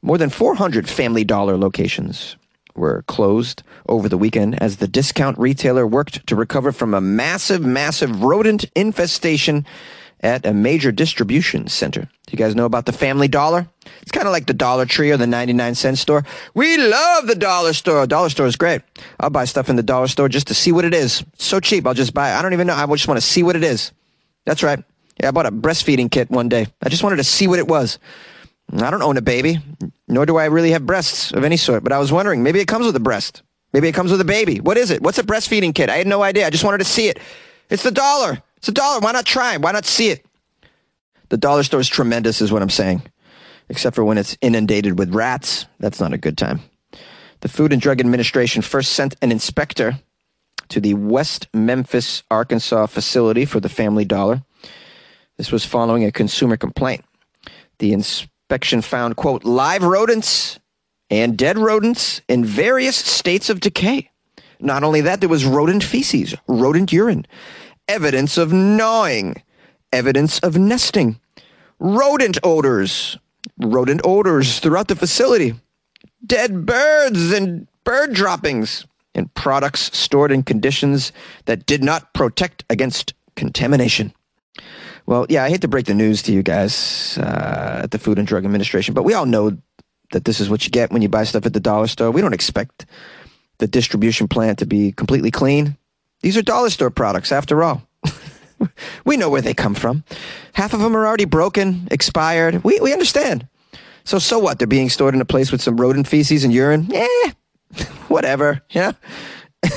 More 0.01 0.17
than 0.17 0.31
400 0.31 0.89
Family 0.89 1.25
Dollar 1.25 1.57
locations 1.57 2.37
were 2.77 3.03
closed 3.09 3.65
over 3.89 4.09
the 4.09 4.17
weekend 4.17 4.63
as 4.63 4.77
the 4.77 4.87
discount 4.87 5.37
retailer 5.37 5.89
worked 5.89 6.25
to 6.29 6.37
recover 6.37 6.71
from 6.71 6.95
a 6.95 7.01
massive, 7.01 7.65
massive 7.65 8.23
rodent 8.23 8.67
infestation 8.77 9.67
at 10.21 10.47
a 10.47 10.55
major 10.55 10.93
distribution 10.93 11.67
center. 11.67 12.09
You 12.35 12.39
guys 12.39 12.57
know 12.57 12.65
about 12.65 12.85
the 12.85 12.93
Family 12.93 13.29
Dollar? 13.29 13.69
It's 14.03 14.11
kind 14.11 14.27
of 14.27 14.33
like 14.33 14.47
the 14.47 14.55
Dollar 14.55 14.87
Tree 14.87 15.13
or 15.13 15.17
the 15.17 15.25
99 15.25 15.77
cent 15.77 15.99
store. 15.99 16.25
We 16.53 16.77
love 16.77 17.29
the 17.29 17.37
dollar 17.37 17.73
store. 17.73 18.05
Dollar 18.09 18.29
store 18.29 18.49
is 18.49 18.57
great. 18.57 18.83
I'll 19.21 19.31
buy 19.31 19.45
stuff 19.45 19.69
in 19.69 19.77
the 19.77 19.85
dollar 19.85 20.09
store 20.09 20.29
just 20.29 20.49
to 20.49 20.55
see 20.55 20.73
what 20.73 20.85
it 20.85 20.93
is. 20.95 21.23
So 21.39 21.61
cheap. 21.61 21.87
I'll 21.87 21.95
just 21.95 22.13
buy 22.13 22.33
it. 22.33 22.35
I 22.35 22.43
don't 22.43 22.53
even 22.53 22.67
know. 22.67 22.75
I 22.75 22.87
just 22.87 23.07
want 23.07 23.19
to 23.19 23.27
see 23.27 23.45
what 23.45 23.55
it 23.55 23.63
is. 23.63 23.93
That's 24.47 24.65
right. 24.65 24.83
Yeah, 25.21 25.29
I 25.29 25.31
bought 25.31 25.47
a 25.47 25.53
breastfeeding 25.53 26.11
kit 26.11 26.29
one 26.29 26.49
day. 26.49 26.67
I 26.83 26.89
just 26.89 27.05
wanted 27.05 27.19
to 27.19 27.25
see 27.25 27.47
what 27.47 27.61
it 27.61 27.69
was. 27.69 28.01
I 28.73 28.91
don't 28.91 29.01
own 29.01 29.17
a 29.17 29.23
baby, 29.23 29.61
nor 30.09 30.27
do 30.27 30.37
I 30.37 30.47
really 30.47 30.73
have 30.73 30.85
breasts 30.85 31.31
of 31.31 31.45
any 31.45 31.57
sort, 31.57 31.85
but 31.85 31.93
I 31.93 32.01
was 32.01 32.11
wondering, 32.11 32.43
maybe 32.43 32.59
it 32.59 32.67
comes 32.67 32.85
with 32.85 32.97
a 32.97 33.01
breast. 33.01 33.43
Maybe 33.73 33.87
it 33.87 33.95
comes 33.95 34.11
with 34.11 34.21
a 34.21 34.25
baby. 34.25 34.59
What 34.59 34.77
is 34.77 34.91
it? 34.91 35.03
What's 35.03 35.19
a 35.19 35.23
breastfeeding 35.23 35.73
kit? 35.73 35.89
I 35.89 35.99
had 35.99 36.09
no 36.09 36.25
idea. 36.25 36.49
I 36.49 36.51
just 36.51 36.65
wanted 36.65 36.79
to 36.79 36.85
see 36.85 37.07
it. 37.07 37.21
It's 37.71 37.85
the 37.85 37.93
dollar. 37.93 38.43
It's 38.57 38.69
a 38.69 38.73
dollar. 38.73 38.99
Why 38.99 39.13
not 39.13 39.25
try? 39.25 39.57
Why 39.57 39.71
not 39.71 39.85
see 39.85 40.09
it? 40.09 40.27
The 41.35 41.39
dollar 41.39 41.65
store 41.65 41.81
is 41.81 41.89
tremendous, 41.89 42.41
is 42.41 42.53
what 42.53 42.63
I'm 42.63 42.71
saying. 42.71 43.03
Except 43.69 43.97
for 43.97 44.05
when 44.05 44.19
it's 44.19 44.39
inundated 44.41 45.01
with 45.01 45.13
rats. 45.13 45.67
That's 45.81 45.99
not 45.99 46.13
a 46.13 46.17
good 46.17 46.39
time. 46.39 46.61
The 47.41 47.49
Food 47.49 47.73
and 47.73 47.83
Drug 47.83 47.99
Administration 47.99 48.63
first 48.63 48.93
sent 48.93 49.17
an 49.21 49.33
inspector 49.33 49.99
to 50.69 50.81
the 50.81 50.95
West 50.95 51.49
Memphis, 51.53 52.23
Arkansas 52.31 52.87
facility 52.87 53.47
for 53.47 53.59
the 53.59 53.69
Family 53.69 54.05
Dollar. 54.05 54.45
This 55.37 55.51
was 55.51 55.65
following 55.65 56.05
a 56.05 56.13
consumer 56.13 56.57
complaint. 56.57 57.05
The 57.81 57.93
inspection 57.93 58.81
found, 58.81 59.17
quote, 59.17 59.43
live 59.43 59.83
rodents 59.83 60.61
and 61.11 61.37
dead 61.37 61.59
rodents 61.59 62.21
in 62.29 62.45
various 62.45 62.95
states 62.95 63.51
of 63.51 63.59
decay. 63.59 64.09
Not 64.61 64.85
only 64.85 65.01
that, 65.01 65.19
there 65.19 65.29
was 65.29 65.45
rodent 65.45 65.83
feces, 65.83 66.37
rodent 66.47 66.93
urine, 66.93 67.27
evidence 67.89 68.39
of 68.39 68.53
gnawing, 68.53 69.43
evidence 69.93 70.39
of 70.39 70.57
nesting, 70.57 71.19
rodent 71.85 72.39
odors, 72.43 73.19
rodent 73.59 74.01
odors 74.05 74.59
throughout 74.59 74.89
the 74.89 74.97
facility, 74.97 75.55
dead 76.25 76.65
birds 76.65 77.31
and 77.31 77.69
bird 77.85 78.15
droppings, 78.15 78.87
and 79.15 79.33
products 79.35 79.97
stored 79.97 80.33
in 80.33 80.43
conditions 80.43 81.13
that 81.45 81.67
did 81.67 81.85
not 81.85 82.15
protect 82.15 82.65
against 82.71 83.13
contamination. 83.37 84.13
Well, 85.07 85.27
yeah, 85.29 85.45
I 85.45 85.51
hate 85.51 85.61
to 85.61 85.69
break 85.69 85.85
the 85.85 85.95
news 85.95 86.23
to 86.23 86.33
you 86.33 86.43
guys 86.43 87.19
uh, 87.19 87.83
at 87.85 87.91
the 87.91 87.99
Food 87.99 88.19
and 88.19 88.27
Drug 88.27 88.47
Administration, 88.47 88.95
but 88.95 89.03
we 89.03 89.13
all 89.13 89.27
know 89.27 89.57
that 90.13 90.25
this 90.25 90.41
is 90.41 90.49
what 90.49 90.65
you 90.65 90.71
get 90.71 90.91
when 90.91 91.03
you 91.03 91.11
buy 91.11 91.25
stuff 91.25 91.45
at 91.45 91.53
the 91.53 91.61
dollar 91.61 91.87
store. 91.87 92.11
We 92.11 92.23
don't 92.23 92.33
expect 92.33 92.87
the 93.59 93.67
distribution 93.67 94.27
plant 94.27 94.59
to 94.61 94.67
be 94.67 94.93
completely 94.93 95.31
clean. 95.31 95.77
These 96.23 96.39
are 96.39 96.43
dollar 96.43 96.71
store 96.71 96.91
products, 96.91 97.31
after 97.31 97.63
all. 97.63 97.83
we 99.05 99.17
know 99.17 99.31
where 99.31 99.41
they 99.41 99.55
come 99.55 99.75
from. 99.75 100.05
Half 100.55 100.75
of 100.75 100.81
them 100.81 100.97
are 100.97 101.07
already 101.07 101.25
broken, 101.25 101.89
expired. 101.91 102.65
We, 102.65 102.81
we 102.81 102.93
understand. 102.93 103.47
So, 104.05 104.19
so 104.19 104.39
what? 104.39 104.59
They're 104.59 104.67
being 104.67 104.91
stored 104.91 105.15
in 105.15 105.21
a 105.21 105.27
place 105.27 105.51
with 105.51 105.63
some 105.63 105.77
rodent 105.77 106.07
feces 106.07 106.45
and 106.45 106.53
urine? 106.53 106.87
Yeah, 106.91 107.33
whatever. 108.09 108.63
Yeah. 108.71 108.93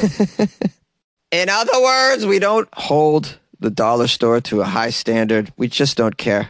in 1.31 1.49
other 1.49 1.81
words, 1.81 2.25
we 2.25 2.39
don't 2.39 2.67
hold 2.73 3.39
the 3.59 3.71
dollar 3.71 4.07
store 4.07 4.41
to 4.41 4.61
a 4.61 4.65
high 4.65 4.89
standard. 4.89 5.51
We 5.57 5.67
just 5.67 5.97
don't 5.97 6.17
care. 6.17 6.49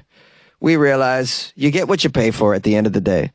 We 0.59 0.75
realize 0.75 1.53
you 1.55 1.69
get 1.69 1.87
what 1.87 2.03
you 2.03 2.09
pay 2.09 2.31
for 2.31 2.55
at 2.55 2.63
the 2.63 2.75
end 2.75 2.87
of 2.87 2.93
the 2.93 3.01
day. 3.01 3.31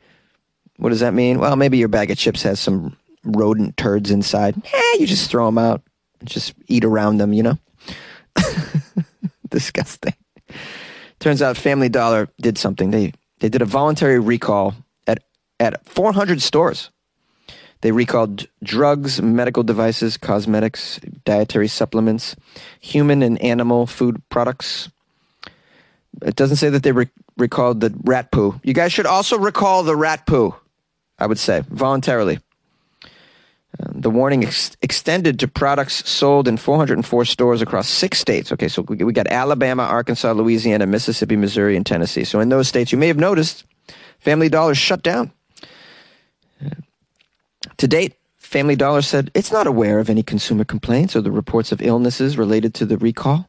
What 0.76 0.90
does 0.90 1.00
that 1.00 1.14
mean? 1.14 1.38
Well, 1.38 1.54
maybe 1.54 1.78
your 1.78 1.88
bag 1.88 2.10
of 2.10 2.18
chips 2.18 2.42
has 2.42 2.58
some 2.58 2.96
rodent 3.24 3.76
turds 3.76 4.10
inside. 4.10 4.60
Eh, 4.72 4.96
you 4.98 5.06
just 5.06 5.30
throw 5.30 5.46
them 5.46 5.58
out. 5.58 5.82
Just 6.24 6.54
eat 6.66 6.84
around 6.84 7.18
them, 7.18 7.32
you 7.32 7.42
know? 7.42 7.58
Disgusting. 9.52 10.14
Turns 11.20 11.42
out 11.42 11.56
Family 11.56 11.88
Dollar 11.88 12.28
did 12.40 12.58
something. 12.58 12.90
They 12.90 13.12
they 13.38 13.48
did 13.48 13.62
a 13.62 13.66
voluntary 13.66 14.18
recall 14.18 14.74
at 15.06 15.22
at 15.60 15.84
400 15.86 16.42
stores. 16.42 16.90
They 17.82 17.92
recalled 17.92 18.46
drugs, 18.62 19.20
medical 19.20 19.62
devices, 19.62 20.16
cosmetics, 20.16 21.00
dietary 21.24 21.68
supplements, 21.68 22.34
human 22.80 23.22
and 23.22 23.40
animal 23.42 23.86
food 23.86 24.22
products. 24.30 24.88
It 26.22 26.36
doesn't 26.36 26.56
say 26.56 26.70
that 26.70 26.82
they 26.82 26.92
re- 26.92 27.10
recalled 27.36 27.80
the 27.80 27.92
rat 28.04 28.30
poo. 28.30 28.60
You 28.62 28.72
guys 28.72 28.92
should 28.92 29.06
also 29.06 29.36
recall 29.38 29.82
the 29.82 29.96
rat 29.96 30.26
poo, 30.26 30.54
I 31.18 31.26
would 31.26 31.38
say, 31.38 31.62
voluntarily. 31.68 32.38
The 33.78 34.10
warning 34.10 34.44
ex- 34.44 34.76
extended 34.82 35.38
to 35.40 35.48
products 35.48 36.08
sold 36.08 36.46
in 36.46 36.56
404 36.56 37.24
stores 37.24 37.62
across 37.62 37.88
six 37.88 38.18
states. 38.18 38.52
Okay, 38.52 38.68
so 38.68 38.82
we, 38.82 38.96
we 38.96 39.12
got 39.12 39.26
Alabama, 39.28 39.84
Arkansas, 39.84 40.32
Louisiana, 40.32 40.86
Mississippi, 40.86 41.36
Missouri, 41.36 41.76
and 41.76 41.86
Tennessee. 41.86 42.24
So 42.24 42.40
in 42.40 42.48
those 42.50 42.68
states, 42.68 42.92
you 42.92 42.98
may 42.98 43.08
have 43.08 43.16
noticed 43.16 43.64
Family 44.18 44.48
Dollar 44.48 44.74
shut 44.74 45.02
down. 45.02 45.32
Uh, 46.64 46.70
to 47.78 47.88
date, 47.88 48.14
Family 48.36 48.76
Dollar 48.76 49.00
said 49.00 49.30
it's 49.34 49.50
not 49.50 49.66
aware 49.66 49.98
of 49.98 50.10
any 50.10 50.22
consumer 50.22 50.64
complaints 50.64 51.16
or 51.16 51.22
the 51.22 51.30
reports 51.30 51.72
of 51.72 51.80
illnesses 51.80 52.36
related 52.36 52.74
to 52.74 52.84
the 52.86 52.98
recall. 52.98 53.48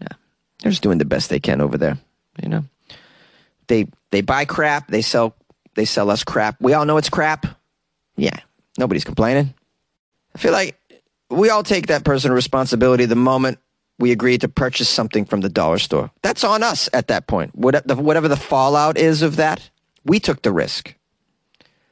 Yeah, 0.00 0.08
they're 0.60 0.72
just 0.72 0.82
doing 0.82 0.98
the 0.98 1.04
best 1.04 1.30
they 1.30 1.38
can 1.38 1.60
over 1.60 1.78
there. 1.78 1.96
You 2.42 2.48
know, 2.48 2.64
they 3.68 3.86
they 4.10 4.20
buy 4.20 4.44
crap, 4.44 4.88
they 4.88 5.02
sell 5.02 5.36
they 5.76 5.84
sell 5.84 6.10
us 6.10 6.24
crap. 6.24 6.56
We 6.60 6.74
all 6.74 6.84
know 6.84 6.96
it's 6.96 7.08
crap. 7.08 7.46
Yeah, 8.16 8.40
Nobody's 8.78 9.04
complaining. 9.04 9.52
I 10.34 10.38
feel 10.38 10.52
like 10.52 10.78
we 11.28 11.50
all 11.50 11.62
take 11.62 11.88
that 11.88 12.04
personal 12.04 12.34
responsibility 12.34 13.04
the 13.04 13.16
moment 13.16 13.58
we 13.98 14.12
agree 14.12 14.38
to 14.38 14.48
purchase 14.48 14.88
something 14.88 15.24
from 15.24 15.40
the 15.40 15.48
dollar 15.48 15.78
store. 15.78 16.10
That's 16.22 16.44
on 16.44 16.62
us 16.62 16.88
at 16.92 17.08
that 17.08 17.26
point. 17.26 17.54
Whatever 17.54 18.28
the 18.28 18.36
fallout 18.36 18.96
is 18.96 19.22
of 19.22 19.36
that, 19.36 19.68
we 20.04 20.20
took 20.20 20.42
the 20.42 20.52
risk. 20.52 20.94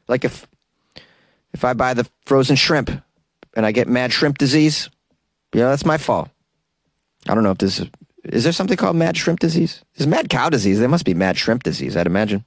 Like 0.09 0.25
if 0.25 0.47
if 1.53 1.65
I 1.65 1.73
buy 1.73 1.95
the 1.95 2.09
frozen 2.27 2.55
shrimp 2.55 2.91
and 3.55 3.67
I 3.67 3.73
get 3.73 3.89
mad 3.89 4.13
shrimp 4.13 4.39
disease, 4.39 4.89
you 5.53 5.61
know, 5.61 5.71
that's 5.71 5.87
my 5.87 5.99
fault. 5.99 6.29
I 7.29 7.35
don't 7.35 7.43
know 7.43 7.51
if 7.51 7.59
this 7.59 7.81
is, 7.81 7.89
is 8.25 8.45
there 8.45 8.53
something 8.53 8.77
called 8.77 8.95
mad 8.95 9.17
shrimp 9.17 9.41
disease? 9.41 9.83
Is 9.97 10.07
mad 10.07 10.29
cow 10.29 10.51
disease? 10.51 10.79
There 10.79 10.89
must 10.89 11.07
be 11.07 11.15
mad 11.15 11.37
shrimp 11.37 11.63
disease, 11.63 11.97
I'd 11.97 12.07
imagine. 12.07 12.45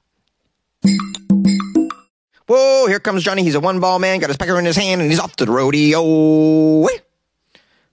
Whoa, 2.50 2.88
here 2.88 2.98
comes 2.98 3.22
Johnny. 3.22 3.44
He's 3.44 3.54
a 3.54 3.60
one 3.60 3.78
ball 3.78 4.00
man, 4.00 4.18
got 4.18 4.28
his 4.28 4.36
pecker 4.36 4.58
in 4.58 4.64
his 4.64 4.74
hand, 4.74 5.00
and 5.00 5.08
he's 5.08 5.20
off 5.20 5.36
to 5.36 5.44
the 5.44 5.52
rodeo. 5.52 6.02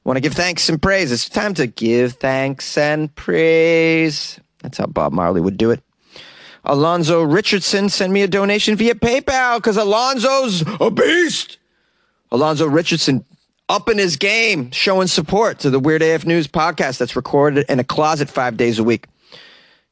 Want 0.04 0.16
to 0.16 0.20
give 0.20 0.34
thanks 0.34 0.68
and 0.68 0.82
praise. 0.82 1.12
It's 1.12 1.30
time 1.30 1.54
to 1.54 1.68
give 1.68 2.14
thanks 2.14 2.76
and 2.76 3.14
praise. 3.14 4.40
That's 4.64 4.80
how 4.80 4.88
Bob 4.88 5.14
Marley 5.14 5.42
would 5.42 5.58
do 5.58 5.70
it. 5.70 5.84
Alonzo 6.64 7.22
Richardson 7.22 7.90
sent 7.90 8.12
me 8.12 8.24
a 8.24 8.28
donation 8.28 8.76
via 8.76 8.96
PayPal 8.96 9.58
because 9.58 9.78
Alonzo's 9.78 10.64
a 10.82 10.90
beast. 10.90 11.60
Alonzo 12.32 12.66
Richardson 12.66 13.26
up 13.70 13.90
in 13.90 14.00
his 14.00 14.16
game, 14.16 14.72
showing 14.72 15.06
support 15.06 15.60
to 15.60 15.70
the 15.70 15.78
Weird 15.80 16.02
AF 16.02 16.26
News 16.26 16.48
podcast 16.48 16.98
that's 16.98 17.16
recorded 17.16 17.68
in 17.70 17.80
a 17.80 17.84
closet 17.84 18.28
five 18.28 18.58
days 18.58 18.80
a 18.80 18.84
week. 18.84 19.06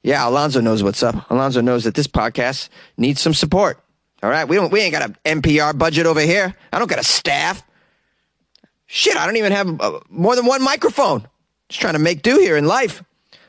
Yeah, 0.02 0.28
Alonzo 0.28 0.60
knows 0.60 0.82
what's 0.82 1.04
up. 1.04 1.30
Alonzo 1.30 1.62
knows 1.62 1.84
that 1.84 1.94
this 1.94 2.08
podcast 2.08 2.70
needs 2.98 3.22
some 3.22 3.36
support. 3.36 3.80
All 4.24 4.30
right, 4.30 4.48
we 4.48 4.56
don't. 4.56 4.72
We 4.72 4.82
ain't 4.82 4.94
got 4.94 5.04
an 5.26 5.42
NPR 5.42 5.78
budget 5.78 6.06
over 6.06 6.22
here. 6.22 6.56
I 6.72 6.80
don't 6.80 6.90
got 6.90 7.00
a 7.00 7.04
staff. 7.04 7.64
Shit, 8.88 9.18
I 9.18 9.26
don't 9.26 9.38
even 9.38 9.52
have 9.52 9.82
uh, 9.82 10.00
more 10.10 10.36
than 10.36 10.46
one 10.46 10.64
microphone. 10.64 11.28
Just 11.70 11.82
trying 11.82 11.94
to 11.94 12.00
make 12.00 12.22
do 12.22 12.38
here 12.38 12.58
in 12.58 12.66
life. 12.66 13.04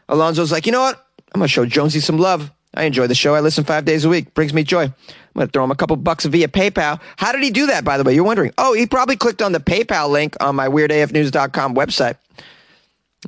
Alonzo's 0.08 0.52
like, 0.52 0.66
you 0.66 0.72
know 0.72 0.80
what? 0.80 1.06
I'm 1.34 1.40
gonna 1.40 1.48
show 1.48 1.66
Jonesy 1.66 2.00
some 2.00 2.18
love. 2.18 2.50
I 2.74 2.84
enjoy 2.84 3.06
the 3.06 3.14
show. 3.14 3.34
I 3.34 3.40
listen 3.40 3.64
five 3.64 3.84
days 3.84 4.04
a 4.04 4.08
week. 4.08 4.34
Brings 4.34 4.52
me 4.52 4.62
joy. 4.64 4.84
I'm 4.84 4.94
gonna 5.34 5.48
throw 5.48 5.64
him 5.64 5.70
a 5.70 5.76
couple 5.76 5.96
bucks 5.96 6.24
via 6.24 6.48
PayPal. 6.48 7.00
How 7.16 7.32
did 7.32 7.42
he 7.42 7.50
do 7.50 7.66
that? 7.66 7.84
By 7.84 7.98
the 7.98 8.04
way, 8.04 8.14
you're 8.14 8.24
wondering. 8.24 8.52
Oh, 8.58 8.72
he 8.72 8.86
probably 8.86 9.16
clicked 9.16 9.42
on 9.42 9.52
the 9.52 9.60
PayPal 9.60 10.10
link 10.10 10.36
on 10.40 10.56
my 10.56 10.68
WeirdAFNews.com 10.68 11.74
website. 11.74 12.16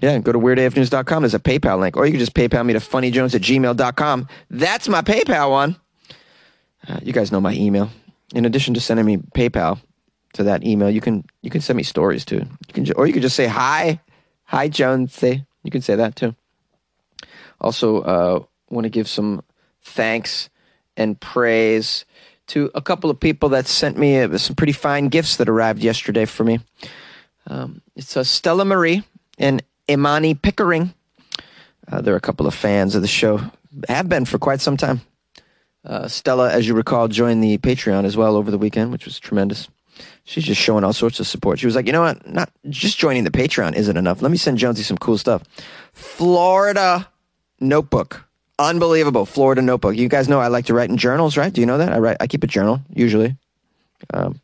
Yeah, 0.01 0.19
go 0.19 0.33
to 0.33 0.39
WeirdAFNews.com. 0.39 1.23
There's 1.23 1.35
a 1.35 1.41
PayPal 1.41 1.81
link, 1.81 1.97
or 1.97 2.07
you 2.07 2.13
can 2.13 2.21
just 2.21 2.35
PayPal 2.35 2.65
me 2.65 2.73
to 2.75 2.79
funnyjones 2.79 3.35
at 3.35 3.43
gmail.com. 3.43 4.29
That's 4.51 4.89
my 4.89 5.03
PayPal 5.03 5.51
one. 5.51 5.77
Uh, 6.89 6.99
you 7.03 7.13
guys 7.13 7.31
know 7.31 7.41
my 7.41 7.53
email. 7.53 7.91
In 8.35 8.45
addition 8.45 8.75
to 8.75 8.81
sending 8.81 9.07
me 9.07 9.19
PayPal 9.19 9.79
to 10.35 10.45
that 10.45 10.65
email, 10.65 10.91
you 10.91 11.01
can 11.01 11.25
you 11.43 11.51
can 11.51 11.61
send 11.61 11.77
me 11.77 11.83
stories 11.83 12.25
too. 12.25 12.43
You 12.69 12.75
can 12.75 12.93
or 12.97 13.07
you 13.07 13.13
can 13.13 13.23
just 13.23 13.37
say 13.37 13.47
hi, 13.47 14.01
hi 14.45 14.69
Jones. 14.69 15.23
You 15.23 15.71
can 15.71 15.83
say 15.83 15.97
that 15.97 16.17
too. 16.17 16.35
Also, 17.61 18.01
uh, 18.03 18.45
want 18.71 18.85
to 18.85 18.91
give 18.91 19.09
some 19.09 19.43
thanks 19.83 20.49
and 20.97 21.21
praise 21.21 22.05
to 22.49 22.71
a 22.75 22.81
couple 22.81 23.11
of 23.11 23.21
people 23.21 23.51
that 23.51 23.67
sent 23.67 23.99
me 23.99 24.21
uh, 24.21 24.39
some 24.39 24.57
pretty 24.57 24.73
fine 24.73 25.09
gifts 25.09 25.37
that 25.37 25.49
arrived 25.49 25.83
yesterday 25.83 26.25
for 26.25 26.45
me. 26.45 26.61
Um, 27.47 27.83
it's 27.97 28.17
uh, 28.17 28.25
Stella 28.25 28.65
Marie 28.65 29.03
and 29.39 29.63
Imani 29.89 30.35
Pickering. 30.35 30.95
Uh, 31.91 32.01
they're 32.01 32.17
a 32.17 32.21
couple 32.21 32.47
of 32.47 32.55
fans 32.55 32.95
of 32.95 33.03
the 33.03 33.09
show, 33.09 33.41
have 33.89 34.09
been 34.09 34.25
for 34.25 34.39
quite 34.39 34.61
some 34.61 34.77
time. 34.77 35.01
Uh, 35.85 36.09
Stella, 36.09 36.51
as 36.53 36.67
you 36.67 36.75
recall, 36.75 37.09
joined 37.09 37.43
the 37.43 37.59
Patreon 37.59 38.05
as 38.05 38.17
well 38.17 38.37
over 38.37 38.51
the 38.51 38.59
weekend, 38.59 38.93
which 38.93 39.05
was 39.05 39.19
tremendous. 39.19 39.69
She's 40.25 40.45
just 40.45 40.61
showing 40.61 40.85
all 40.85 40.93
sorts 40.93 41.21
of 41.21 41.27
support. 41.27 41.59
She 41.59 41.67
was 41.67 41.75
like, 41.75 41.87
you 41.87 41.93
know 41.93 42.03
what? 42.03 42.27
Not 42.27 42.51
just 42.69 42.99
joining 42.99 43.25
the 43.25 43.31
Patreon 43.31 43.75
isn't 43.75 43.97
enough. 43.97 44.21
Let 44.23 44.31
me 44.31 44.37
send 44.37 44.59
Jonesy 44.59 44.83
some 44.83 44.99
cool 44.99 45.19
stuff. 45.19 45.43
Florida 45.93 47.09
notebook. 47.61 48.29
Unbelievable. 48.59 49.25
Florida 49.25 49.63
notebook. 49.63 49.97
You 49.97 50.09
guys 50.09 50.29
know 50.29 50.41
I 50.41 50.49
like 50.49 50.67
to 50.67 50.75
write 50.75 50.91
in 50.91 50.97
journals, 50.97 51.37
right? 51.37 51.53
Do 51.53 51.61
you 51.61 51.67
know 51.67 51.79
that? 51.79 51.93
I 51.93 51.99
write 51.99 52.17
I 52.21 52.27
keep 52.27 52.45
a 52.45 52.49
journal, 52.49 52.81
usually. 52.93 53.37
Um, 54.13 54.41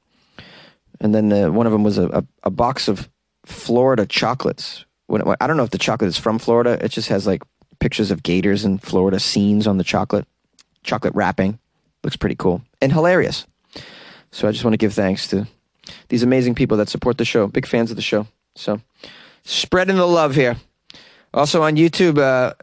and 1.01 1.15
then 1.15 1.33
uh, 1.33 1.51
one 1.51 1.67
of 1.67 1.73
them 1.73 1.85
was 1.85 1.99
a, 1.99 2.09
a, 2.09 2.25
a, 2.45 2.51
box 2.51 2.89
of 2.89 3.09
Florida 3.45 4.07
chocolates. 4.07 4.85
When, 5.07 5.23
I 5.41 5.47
don't 5.47 5.57
know 5.57 5.65
if 5.65 5.71
the 5.71 5.79
chocolate 5.79 6.09
is 6.09 6.19
from 6.19 6.39
Florida. 6.39 6.83
It 6.85 6.91
just 6.91 7.09
has 7.09 7.27
like 7.27 7.43
pictures 7.79 8.11
of 8.11 8.23
gators 8.23 8.65
and 8.65 8.83
Florida 8.83 9.21
scenes 9.21 9.67
on 9.67 9.79
the 9.79 9.85
chocolate 9.85 10.27
chocolate 10.85 11.15
wrapping. 11.15 11.59
Looks 12.03 12.17
pretty 12.17 12.37
cool 12.37 12.63
and 12.81 12.93
hilarious. 12.93 13.47
So 14.31 14.47
I 14.47 14.53
just 14.53 14.65
want 14.65 14.75
to 14.75 14.79
give 14.79 14.93
thanks 14.93 15.29
to 15.29 15.47
these 16.09 16.23
amazing 16.23 16.55
people 16.55 16.77
that 16.77 16.89
support 16.89 17.19
the 17.19 17.25
show. 17.25 17.47
Big 17.47 17.67
fans 17.67 17.91
of 17.91 17.97
the 17.97 18.03
show. 18.03 18.27
So 18.55 18.81
spreading 19.45 19.97
the 19.97 20.07
love 20.07 20.35
here. 20.35 20.57
Also 21.33 21.63
on 21.63 21.77
YouTube, 21.77 22.19
uh, 22.19 22.55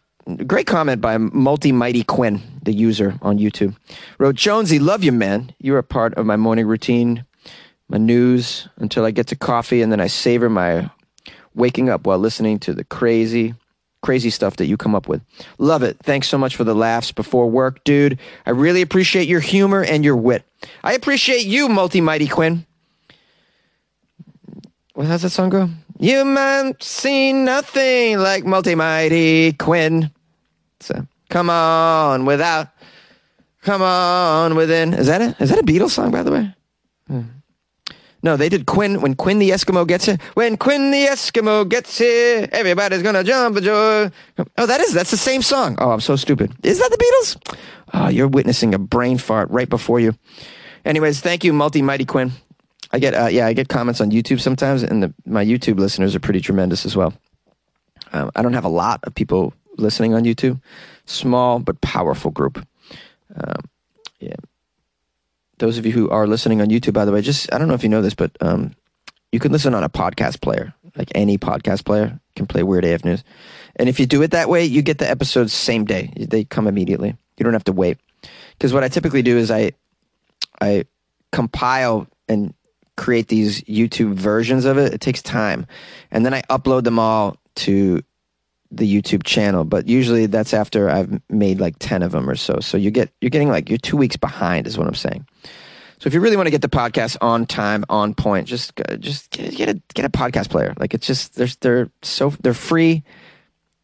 great 0.45 0.67
comment 0.67 1.01
by 1.01 1.17
Multi 1.17 1.71
Mighty 1.71 2.03
Quinn, 2.03 2.41
the 2.63 2.73
user 2.73 3.17
on 3.21 3.38
YouTube. 3.38 3.75
Wrote, 4.17 4.36
Jonesy, 4.36 4.79
love 4.79 5.03
you, 5.03 5.12
man. 5.12 5.53
You're 5.60 5.77
a 5.77 5.84
part 5.84 6.13
of 6.15 6.25
my 6.25 6.38
morning 6.38 6.67
routine, 6.67 7.25
my 7.89 7.97
news, 7.97 8.67
until 8.77 9.03
I 9.03 9.12
get 9.12 9.27
to 9.27 9.36
coffee, 9.36 9.81
and 9.81 9.91
then 9.91 9.99
I 9.99 10.07
savor 10.07 10.49
my 10.49 10.89
waking 11.53 11.89
up 11.89 12.05
while 12.05 12.17
listening 12.17 12.60
to 12.60 12.73
the 12.73 12.86
crazy, 12.86 13.55
crazy 14.01 14.29
stuff 14.29 14.57
that 14.57 14.65
you 14.65 14.77
come 14.77 14.95
up 14.95 15.07
with. 15.07 15.21
Love 15.57 15.83
it. 15.83 15.97
Thanks 16.03 16.27
so 16.27 16.37
much 16.37 16.55
for 16.55 16.63
the 16.63 16.75
laughs 16.75 17.11
before 17.11 17.49
work, 17.49 17.83
dude. 17.83 18.19
I 18.45 18.51
really 18.51 18.81
appreciate 18.81 19.27
your 19.27 19.39
humor 19.39 19.83
and 19.83 20.03
your 20.03 20.15
wit. 20.15 20.43
I 20.83 20.93
appreciate 20.93 21.45
you, 21.45 21.69
Multi 21.69 22.01
Mighty 22.01 22.27
Quinn. 22.27 22.65
What 24.93 25.07
does 25.07 25.21
that 25.21 25.29
song 25.29 25.49
go? 25.49 25.69
You 25.99 26.25
might 26.25 26.81
see 26.81 27.31
nothing 27.31 28.17
like 28.17 28.45
Multi 28.45 28.75
Mighty 28.75 29.53
Quinn. 29.53 30.11
So 30.79 31.07
come 31.29 31.49
on 31.49 32.25
without, 32.25 32.69
come 33.61 33.81
on 33.81 34.55
within. 34.55 34.93
Is 34.93 35.07
that 35.07 35.21
it? 35.21 35.35
Is 35.39 35.49
that 35.49 35.59
a 35.59 35.63
Beatles 35.63 35.91
song, 35.91 36.11
by 36.11 36.23
the 36.23 36.31
way? 36.31 36.53
Hmm. 37.07 37.21
No, 38.23 38.38
they 38.38 38.49
did 38.49 38.67
Quinn 38.67 39.01
when 39.01 39.15
Quinn 39.15 39.39
the 39.39 39.49
Eskimo 39.49 39.88
gets 39.88 40.05
here. 40.05 40.17
When 40.36 40.55
Quinn 40.57 40.91
the 40.91 41.05
Eskimo 41.07 41.67
gets 41.67 41.97
here, 41.97 42.47
everybody's 42.51 43.01
gonna 43.01 43.23
jump 43.23 43.60
joy. 43.62 44.12
Oh, 44.57 44.65
that 44.65 44.79
is 44.79 44.93
that's 44.93 45.12
the 45.12 45.17
same 45.17 45.41
song. 45.41 45.75
Oh, 45.79 45.91
I'm 45.91 46.01
so 46.01 46.15
stupid. 46.15 46.51
Is 46.63 46.79
that 46.79 46.91
the 46.91 46.97
Beatles? 46.97 47.57
Oh, 47.93 48.10
you're 48.10 48.27
witnessing 48.27 48.73
a 48.73 48.79
brain 48.79 49.17
fart 49.17 49.49
right 49.49 49.67
before 49.69 49.99
you. 49.99 50.13
Anyways, 50.86 51.19
thank 51.21 51.43
you, 51.43 51.51
Multi 51.53 51.81
Mighty 51.81 52.05
Quinn. 52.05 52.31
I 52.91 52.99
get 52.99 53.13
uh, 53.13 53.27
yeah, 53.27 53.47
I 53.47 53.53
get 53.53 53.69
comments 53.69 54.01
on 54.01 54.12
YouTube 54.12 54.39
sometimes, 54.39 54.84
and 54.84 55.03
the, 55.03 55.13
my 55.25 55.43
YouTube 55.43 55.79
listeners 55.79 56.15
are 56.15 56.19
pretty 56.19 56.41
tremendous 56.41 56.86
as 56.86 56.95
well. 56.95 57.13
Um, 58.13 58.29
I 58.36 58.41
don't 58.41 58.53
have 58.53 58.65
a 58.65 58.69
lot 58.69 58.99
of 59.03 59.15
people 59.15 59.53
listening 59.77 60.13
on 60.13 60.23
YouTube, 60.23 60.62
small 61.05 61.60
but 61.60 61.79
powerful 61.81 62.31
group. 62.31 62.65
Um, 63.36 63.63
yeah, 64.19 64.36
those 65.62 65.78
of 65.78 65.86
you 65.86 65.91
who 65.91 66.10
are 66.10 66.28
listening 66.28 66.60
on 66.60 66.67
YouTube, 66.67 66.93
by 66.93 67.06
the 67.06 67.12
way, 67.12 67.21
just 67.21 67.54
I 67.54 67.58
don't 67.58 67.67
know 67.67 67.76
if 67.76 67.84
you 67.84 67.89
know 67.89 68.02
this, 68.02 68.15
but 68.15 68.36
um, 68.41 68.76
you 69.32 69.39
can 69.39 69.52
listen 69.52 69.76
on 69.76 69.84
a 69.84 69.89
podcast 69.89 70.41
player, 70.41 70.74
like 70.95 71.12
any 71.15 71.38
podcast 71.38 71.86
player 71.86 72.19
can 72.36 72.47
play 72.47 72.63
Weird 72.63 72.84
AF 72.84 73.06
News. 73.06 73.24
And 73.76 73.88
if 73.88 74.00
you 74.00 74.08
do 74.08 74.24
it 74.24 74.32
that 74.32 74.50
way, 74.50 74.65
you 74.65 74.82
get 74.82 74.97
the 74.97 75.10
episodes 75.10 75.54
same 75.54 75.86
day. 75.86 76.12
They 76.17 76.43
come 76.43 76.67
immediately. 76.67 77.15
You 77.38 77.43
don't 77.43 77.54
have 77.54 77.63
to 77.65 77.71
wait. 77.71 78.00
Because 78.54 78.74
what 78.74 78.84
I 78.84 78.88
typically 78.88 79.21
do 79.21 79.38
is 79.38 79.52
I 79.52 79.74
I 80.60 80.86
compile 81.32 82.08
and 82.28 82.56
create 82.97 83.28
these 83.28 83.62
YouTube 83.62 84.13
versions 84.13 84.65
of 84.65 84.80
it. 84.80 84.93
It 84.95 85.02
takes 85.02 85.21
time. 85.21 85.67
And 86.10 86.26
then 86.26 86.34
I 86.34 86.41
upload 86.50 86.86
them 86.86 86.97
all 86.97 87.38
to 87.58 88.02
the 88.71 89.01
YouTube 89.01 89.23
channel, 89.23 89.63
but 89.65 89.88
usually 89.88 90.25
that's 90.25 90.53
after 90.53 90.89
I've 90.89 91.21
made 91.29 91.60
like 91.60 91.75
10 91.79 92.03
of 92.03 92.12
them 92.12 92.29
or 92.29 92.36
so. 92.36 92.60
So 92.62 92.77
you 92.77 92.89
get 92.89 93.12
you're 93.19 93.29
getting 93.29 93.49
like 93.49 93.69
you're 93.69 93.77
2 93.77 93.97
weeks 93.97 94.15
behind 94.15 94.67
is 94.67 94.77
what 94.77 94.88
I'm 94.88 94.95
saying. 94.95 95.25
So 95.99 96.07
if 96.07 96.15
you 96.15 96.19
really 96.19 96.36
want 96.36 96.47
to 96.47 96.51
get 96.51 96.63
the 96.63 96.69
podcast 96.69 97.15
on 97.21 97.45
time, 97.45 97.86
on 97.88 98.15
point, 98.15 98.47
just 98.47 98.73
just 98.99 99.29
get, 99.29 99.55
get 99.55 99.69
a 99.69 99.81
get 99.93 100.05
a 100.05 100.10
podcast 100.10 100.49
player. 100.49 100.73
Like 100.79 100.93
it's 100.93 101.05
just 101.05 101.36
they're 101.36 101.47
they're 101.60 101.91
so 102.01 102.29
they're 102.41 102.53
free. 102.53 103.03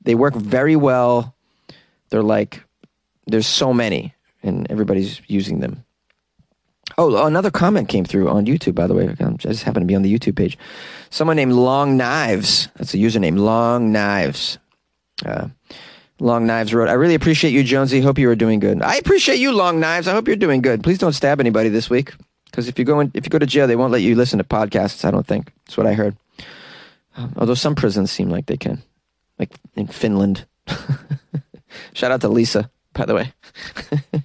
They 0.02 0.16
work 0.16 0.34
very 0.34 0.76
well. 0.76 1.36
They're 2.10 2.24
like 2.24 2.64
there's 3.28 3.46
so 3.46 3.74
many 3.74 4.16
and 4.42 4.70
everybody's 4.72 5.22
using 5.28 5.60
them. 5.60 5.84
Oh, 6.98 7.16
oh 7.16 7.26
another 7.28 7.52
comment 7.52 7.90
came 7.90 8.06
through 8.06 8.30
on 8.30 8.46
YouTube, 8.46 8.74
by 8.74 8.88
the 8.88 8.94
way. 8.94 9.14
I 9.20 9.30
just 9.34 9.64
happened 9.64 9.84
to 9.84 9.88
be 9.88 9.96
on 9.96 10.02
the 10.02 10.14
YouTube 10.14 10.38
page. 10.38 10.58
Someone 11.10 11.36
named 11.36 11.54
Long 11.54 11.98
Knives. 11.98 12.70
That's 12.78 12.94
a 12.94 12.98
username, 12.98 13.38
Long 13.38 13.92
Knives. 13.92 14.58
Uh, 15.26 15.48
Long 16.20 16.48
Knives 16.48 16.74
wrote, 16.74 16.90
I 16.90 16.94
really 16.94 17.16
appreciate 17.16 17.52
you, 17.52 17.64
Jonesy. 17.64 18.02
Hope 18.02 18.18
you 18.18 18.30
are 18.30 18.36
doing 18.36 18.60
good. 18.60 18.82
I 18.82 18.96
appreciate 18.96 19.38
you, 19.40 19.52
Long 19.52 19.80
Knives. 19.80 20.08
I 20.08 20.14
hope 20.14 20.28
you're 20.28 20.36
doing 20.36 20.62
good. 20.62 20.84
Please 20.84 20.98
don't 20.98 21.14
stab 21.14 21.40
anybody 21.40 21.70
this 21.70 21.90
week. 21.90 22.14
Because 22.46 22.68
if 22.68 22.80
you 22.80 22.86
go 22.86 23.00
in, 23.00 23.12
if 23.14 23.26
you 23.26 23.30
go 23.30 23.38
to 23.38 23.46
jail, 23.46 23.68
they 23.68 23.76
won't 23.76 23.92
let 23.92 24.02
you 24.02 24.16
listen 24.16 24.40
to 24.40 24.44
podcasts. 24.44 25.06
I 25.06 25.12
don't 25.12 25.28
think 25.28 25.52
that's 25.66 25.78
what 25.78 25.86
I 25.86 25.94
heard. 25.94 26.16
Um, 27.16 27.34
although 27.38 27.54
some 27.54 27.76
prisons 27.76 28.12
seem 28.12 28.30
like 28.30 28.46
they 28.46 28.58
can, 28.58 28.82
like 29.38 29.52
in 29.76 29.88
Finland. 29.88 30.46
Shout 31.94 32.12
out 32.12 32.22
to 32.22 32.30
Lisa, 32.30 32.72
by 32.94 33.06
the 33.06 33.14
way. 33.14 33.34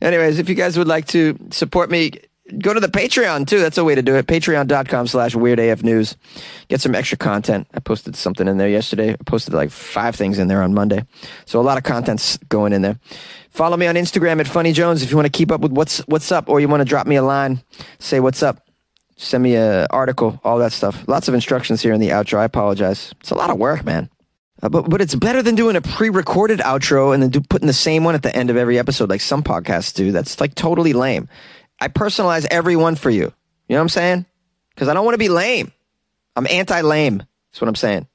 Anyways, 0.00 0.38
if 0.38 0.48
you 0.48 0.54
guys 0.54 0.78
would 0.78 0.86
like 0.86 1.06
to 1.08 1.36
support 1.50 1.90
me, 1.90 2.12
go 2.58 2.72
to 2.72 2.80
the 2.80 2.88
Patreon 2.88 3.46
too. 3.46 3.58
That's 3.58 3.78
a 3.78 3.84
way 3.84 3.94
to 3.94 4.02
do 4.02 4.16
it. 4.16 4.26
Patreon.com 4.26 5.06
slash 5.06 5.34
weird 5.34 5.58
AF 5.58 5.82
news. 5.82 6.16
Get 6.68 6.80
some 6.80 6.94
extra 6.94 7.18
content. 7.18 7.66
I 7.74 7.80
posted 7.80 8.16
something 8.16 8.48
in 8.48 8.56
there 8.56 8.68
yesterday. 8.68 9.12
I 9.12 9.16
posted 9.26 9.54
like 9.54 9.70
five 9.70 10.14
things 10.16 10.38
in 10.38 10.48
there 10.48 10.62
on 10.62 10.74
Monday. 10.74 11.04
So 11.44 11.60
a 11.60 11.62
lot 11.62 11.78
of 11.78 11.84
content's 11.84 12.36
going 12.48 12.72
in 12.72 12.82
there. 12.82 12.98
Follow 13.50 13.76
me 13.76 13.86
on 13.86 13.96
Instagram 13.96 14.40
at 14.40 14.48
Funny 14.48 14.72
Jones 14.72 15.02
if 15.02 15.10
you 15.10 15.16
want 15.16 15.26
to 15.26 15.36
keep 15.36 15.50
up 15.50 15.60
with 15.60 15.72
what's 15.72 15.98
what's 16.06 16.30
up 16.30 16.48
or 16.48 16.60
you 16.60 16.68
want 16.68 16.80
to 16.80 16.84
drop 16.84 17.06
me 17.06 17.16
a 17.16 17.22
line, 17.22 17.62
say 17.98 18.20
what's 18.20 18.42
up. 18.42 18.64
Send 19.16 19.42
me 19.42 19.56
a 19.56 19.86
article, 19.90 20.40
all 20.44 20.58
that 20.58 20.72
stuff. 20.72 21.06
Lots 21.08 21.26
of 21.26 21.34
instructions 21.34 21.82
here 21.82 21.92
in 21.92 22.00
the 22.00 22.10
outro. 22.10 22.38
I 22.38 22.44
apologize. 22.44 23.12
It's 23.20 23.30
a 23.30 23.34
lot 23.34 23.50
of 23.50 23.58
work, 23.58 23.84
man. 23.84 24.08
Uh, 24.62 24.68
but 24.68 24.88
but 24.88 25.00
it's 25.00 25.14
better 25.14 25.42
than 25.42 25.54
doing 25.54 25.76
a 25.76 25.80
pre-recorded 25.80 26.60
outro 26.60 27.12
and 27.12 27.22
then 27.22 27.30
do, 27.30 27.40
putting 27.40 27.66
the 27.66 27.72
same 27.72 28.04
one 28.04 28.14
at 28.14 28.22
the 28.22 28.34
end 28.34 28.50
of 28.50 28.56
every 28.56 28.78
episode 28.78 29.10
like 29.10 29.20
some 29.20 29.42
podcasts 29.42 29.94
do. 29.94 30.12
That's 30.12 30.40
like 30.40 30.54
totally 30.54 30.92
lame. 30.92 31.28
I 31.80 31.88
personalize 31.88 32.46
every 32.50 32.76
one 32.76 32.96
for 32.96 33.10
you. 33.10 33.32
You 33.68 33.74
know 33.74 33.76
what 33.76 33.82
I'm 33.82 33.88
saying? 33.88 34.26
Because 34.74 34.88
I 34.88 34.94
don't 34.94 35.04
want 35.04 35.14
to 35.14 35.18
be 35.18 35.28
lame. 35.28 35.72
I'm 36.36 36.46
anti-lame. 36.48 37.18
That's 37.18 37.60
what 37.60 37.68
I'm 37.68 37.74
saying. 37.74 38.06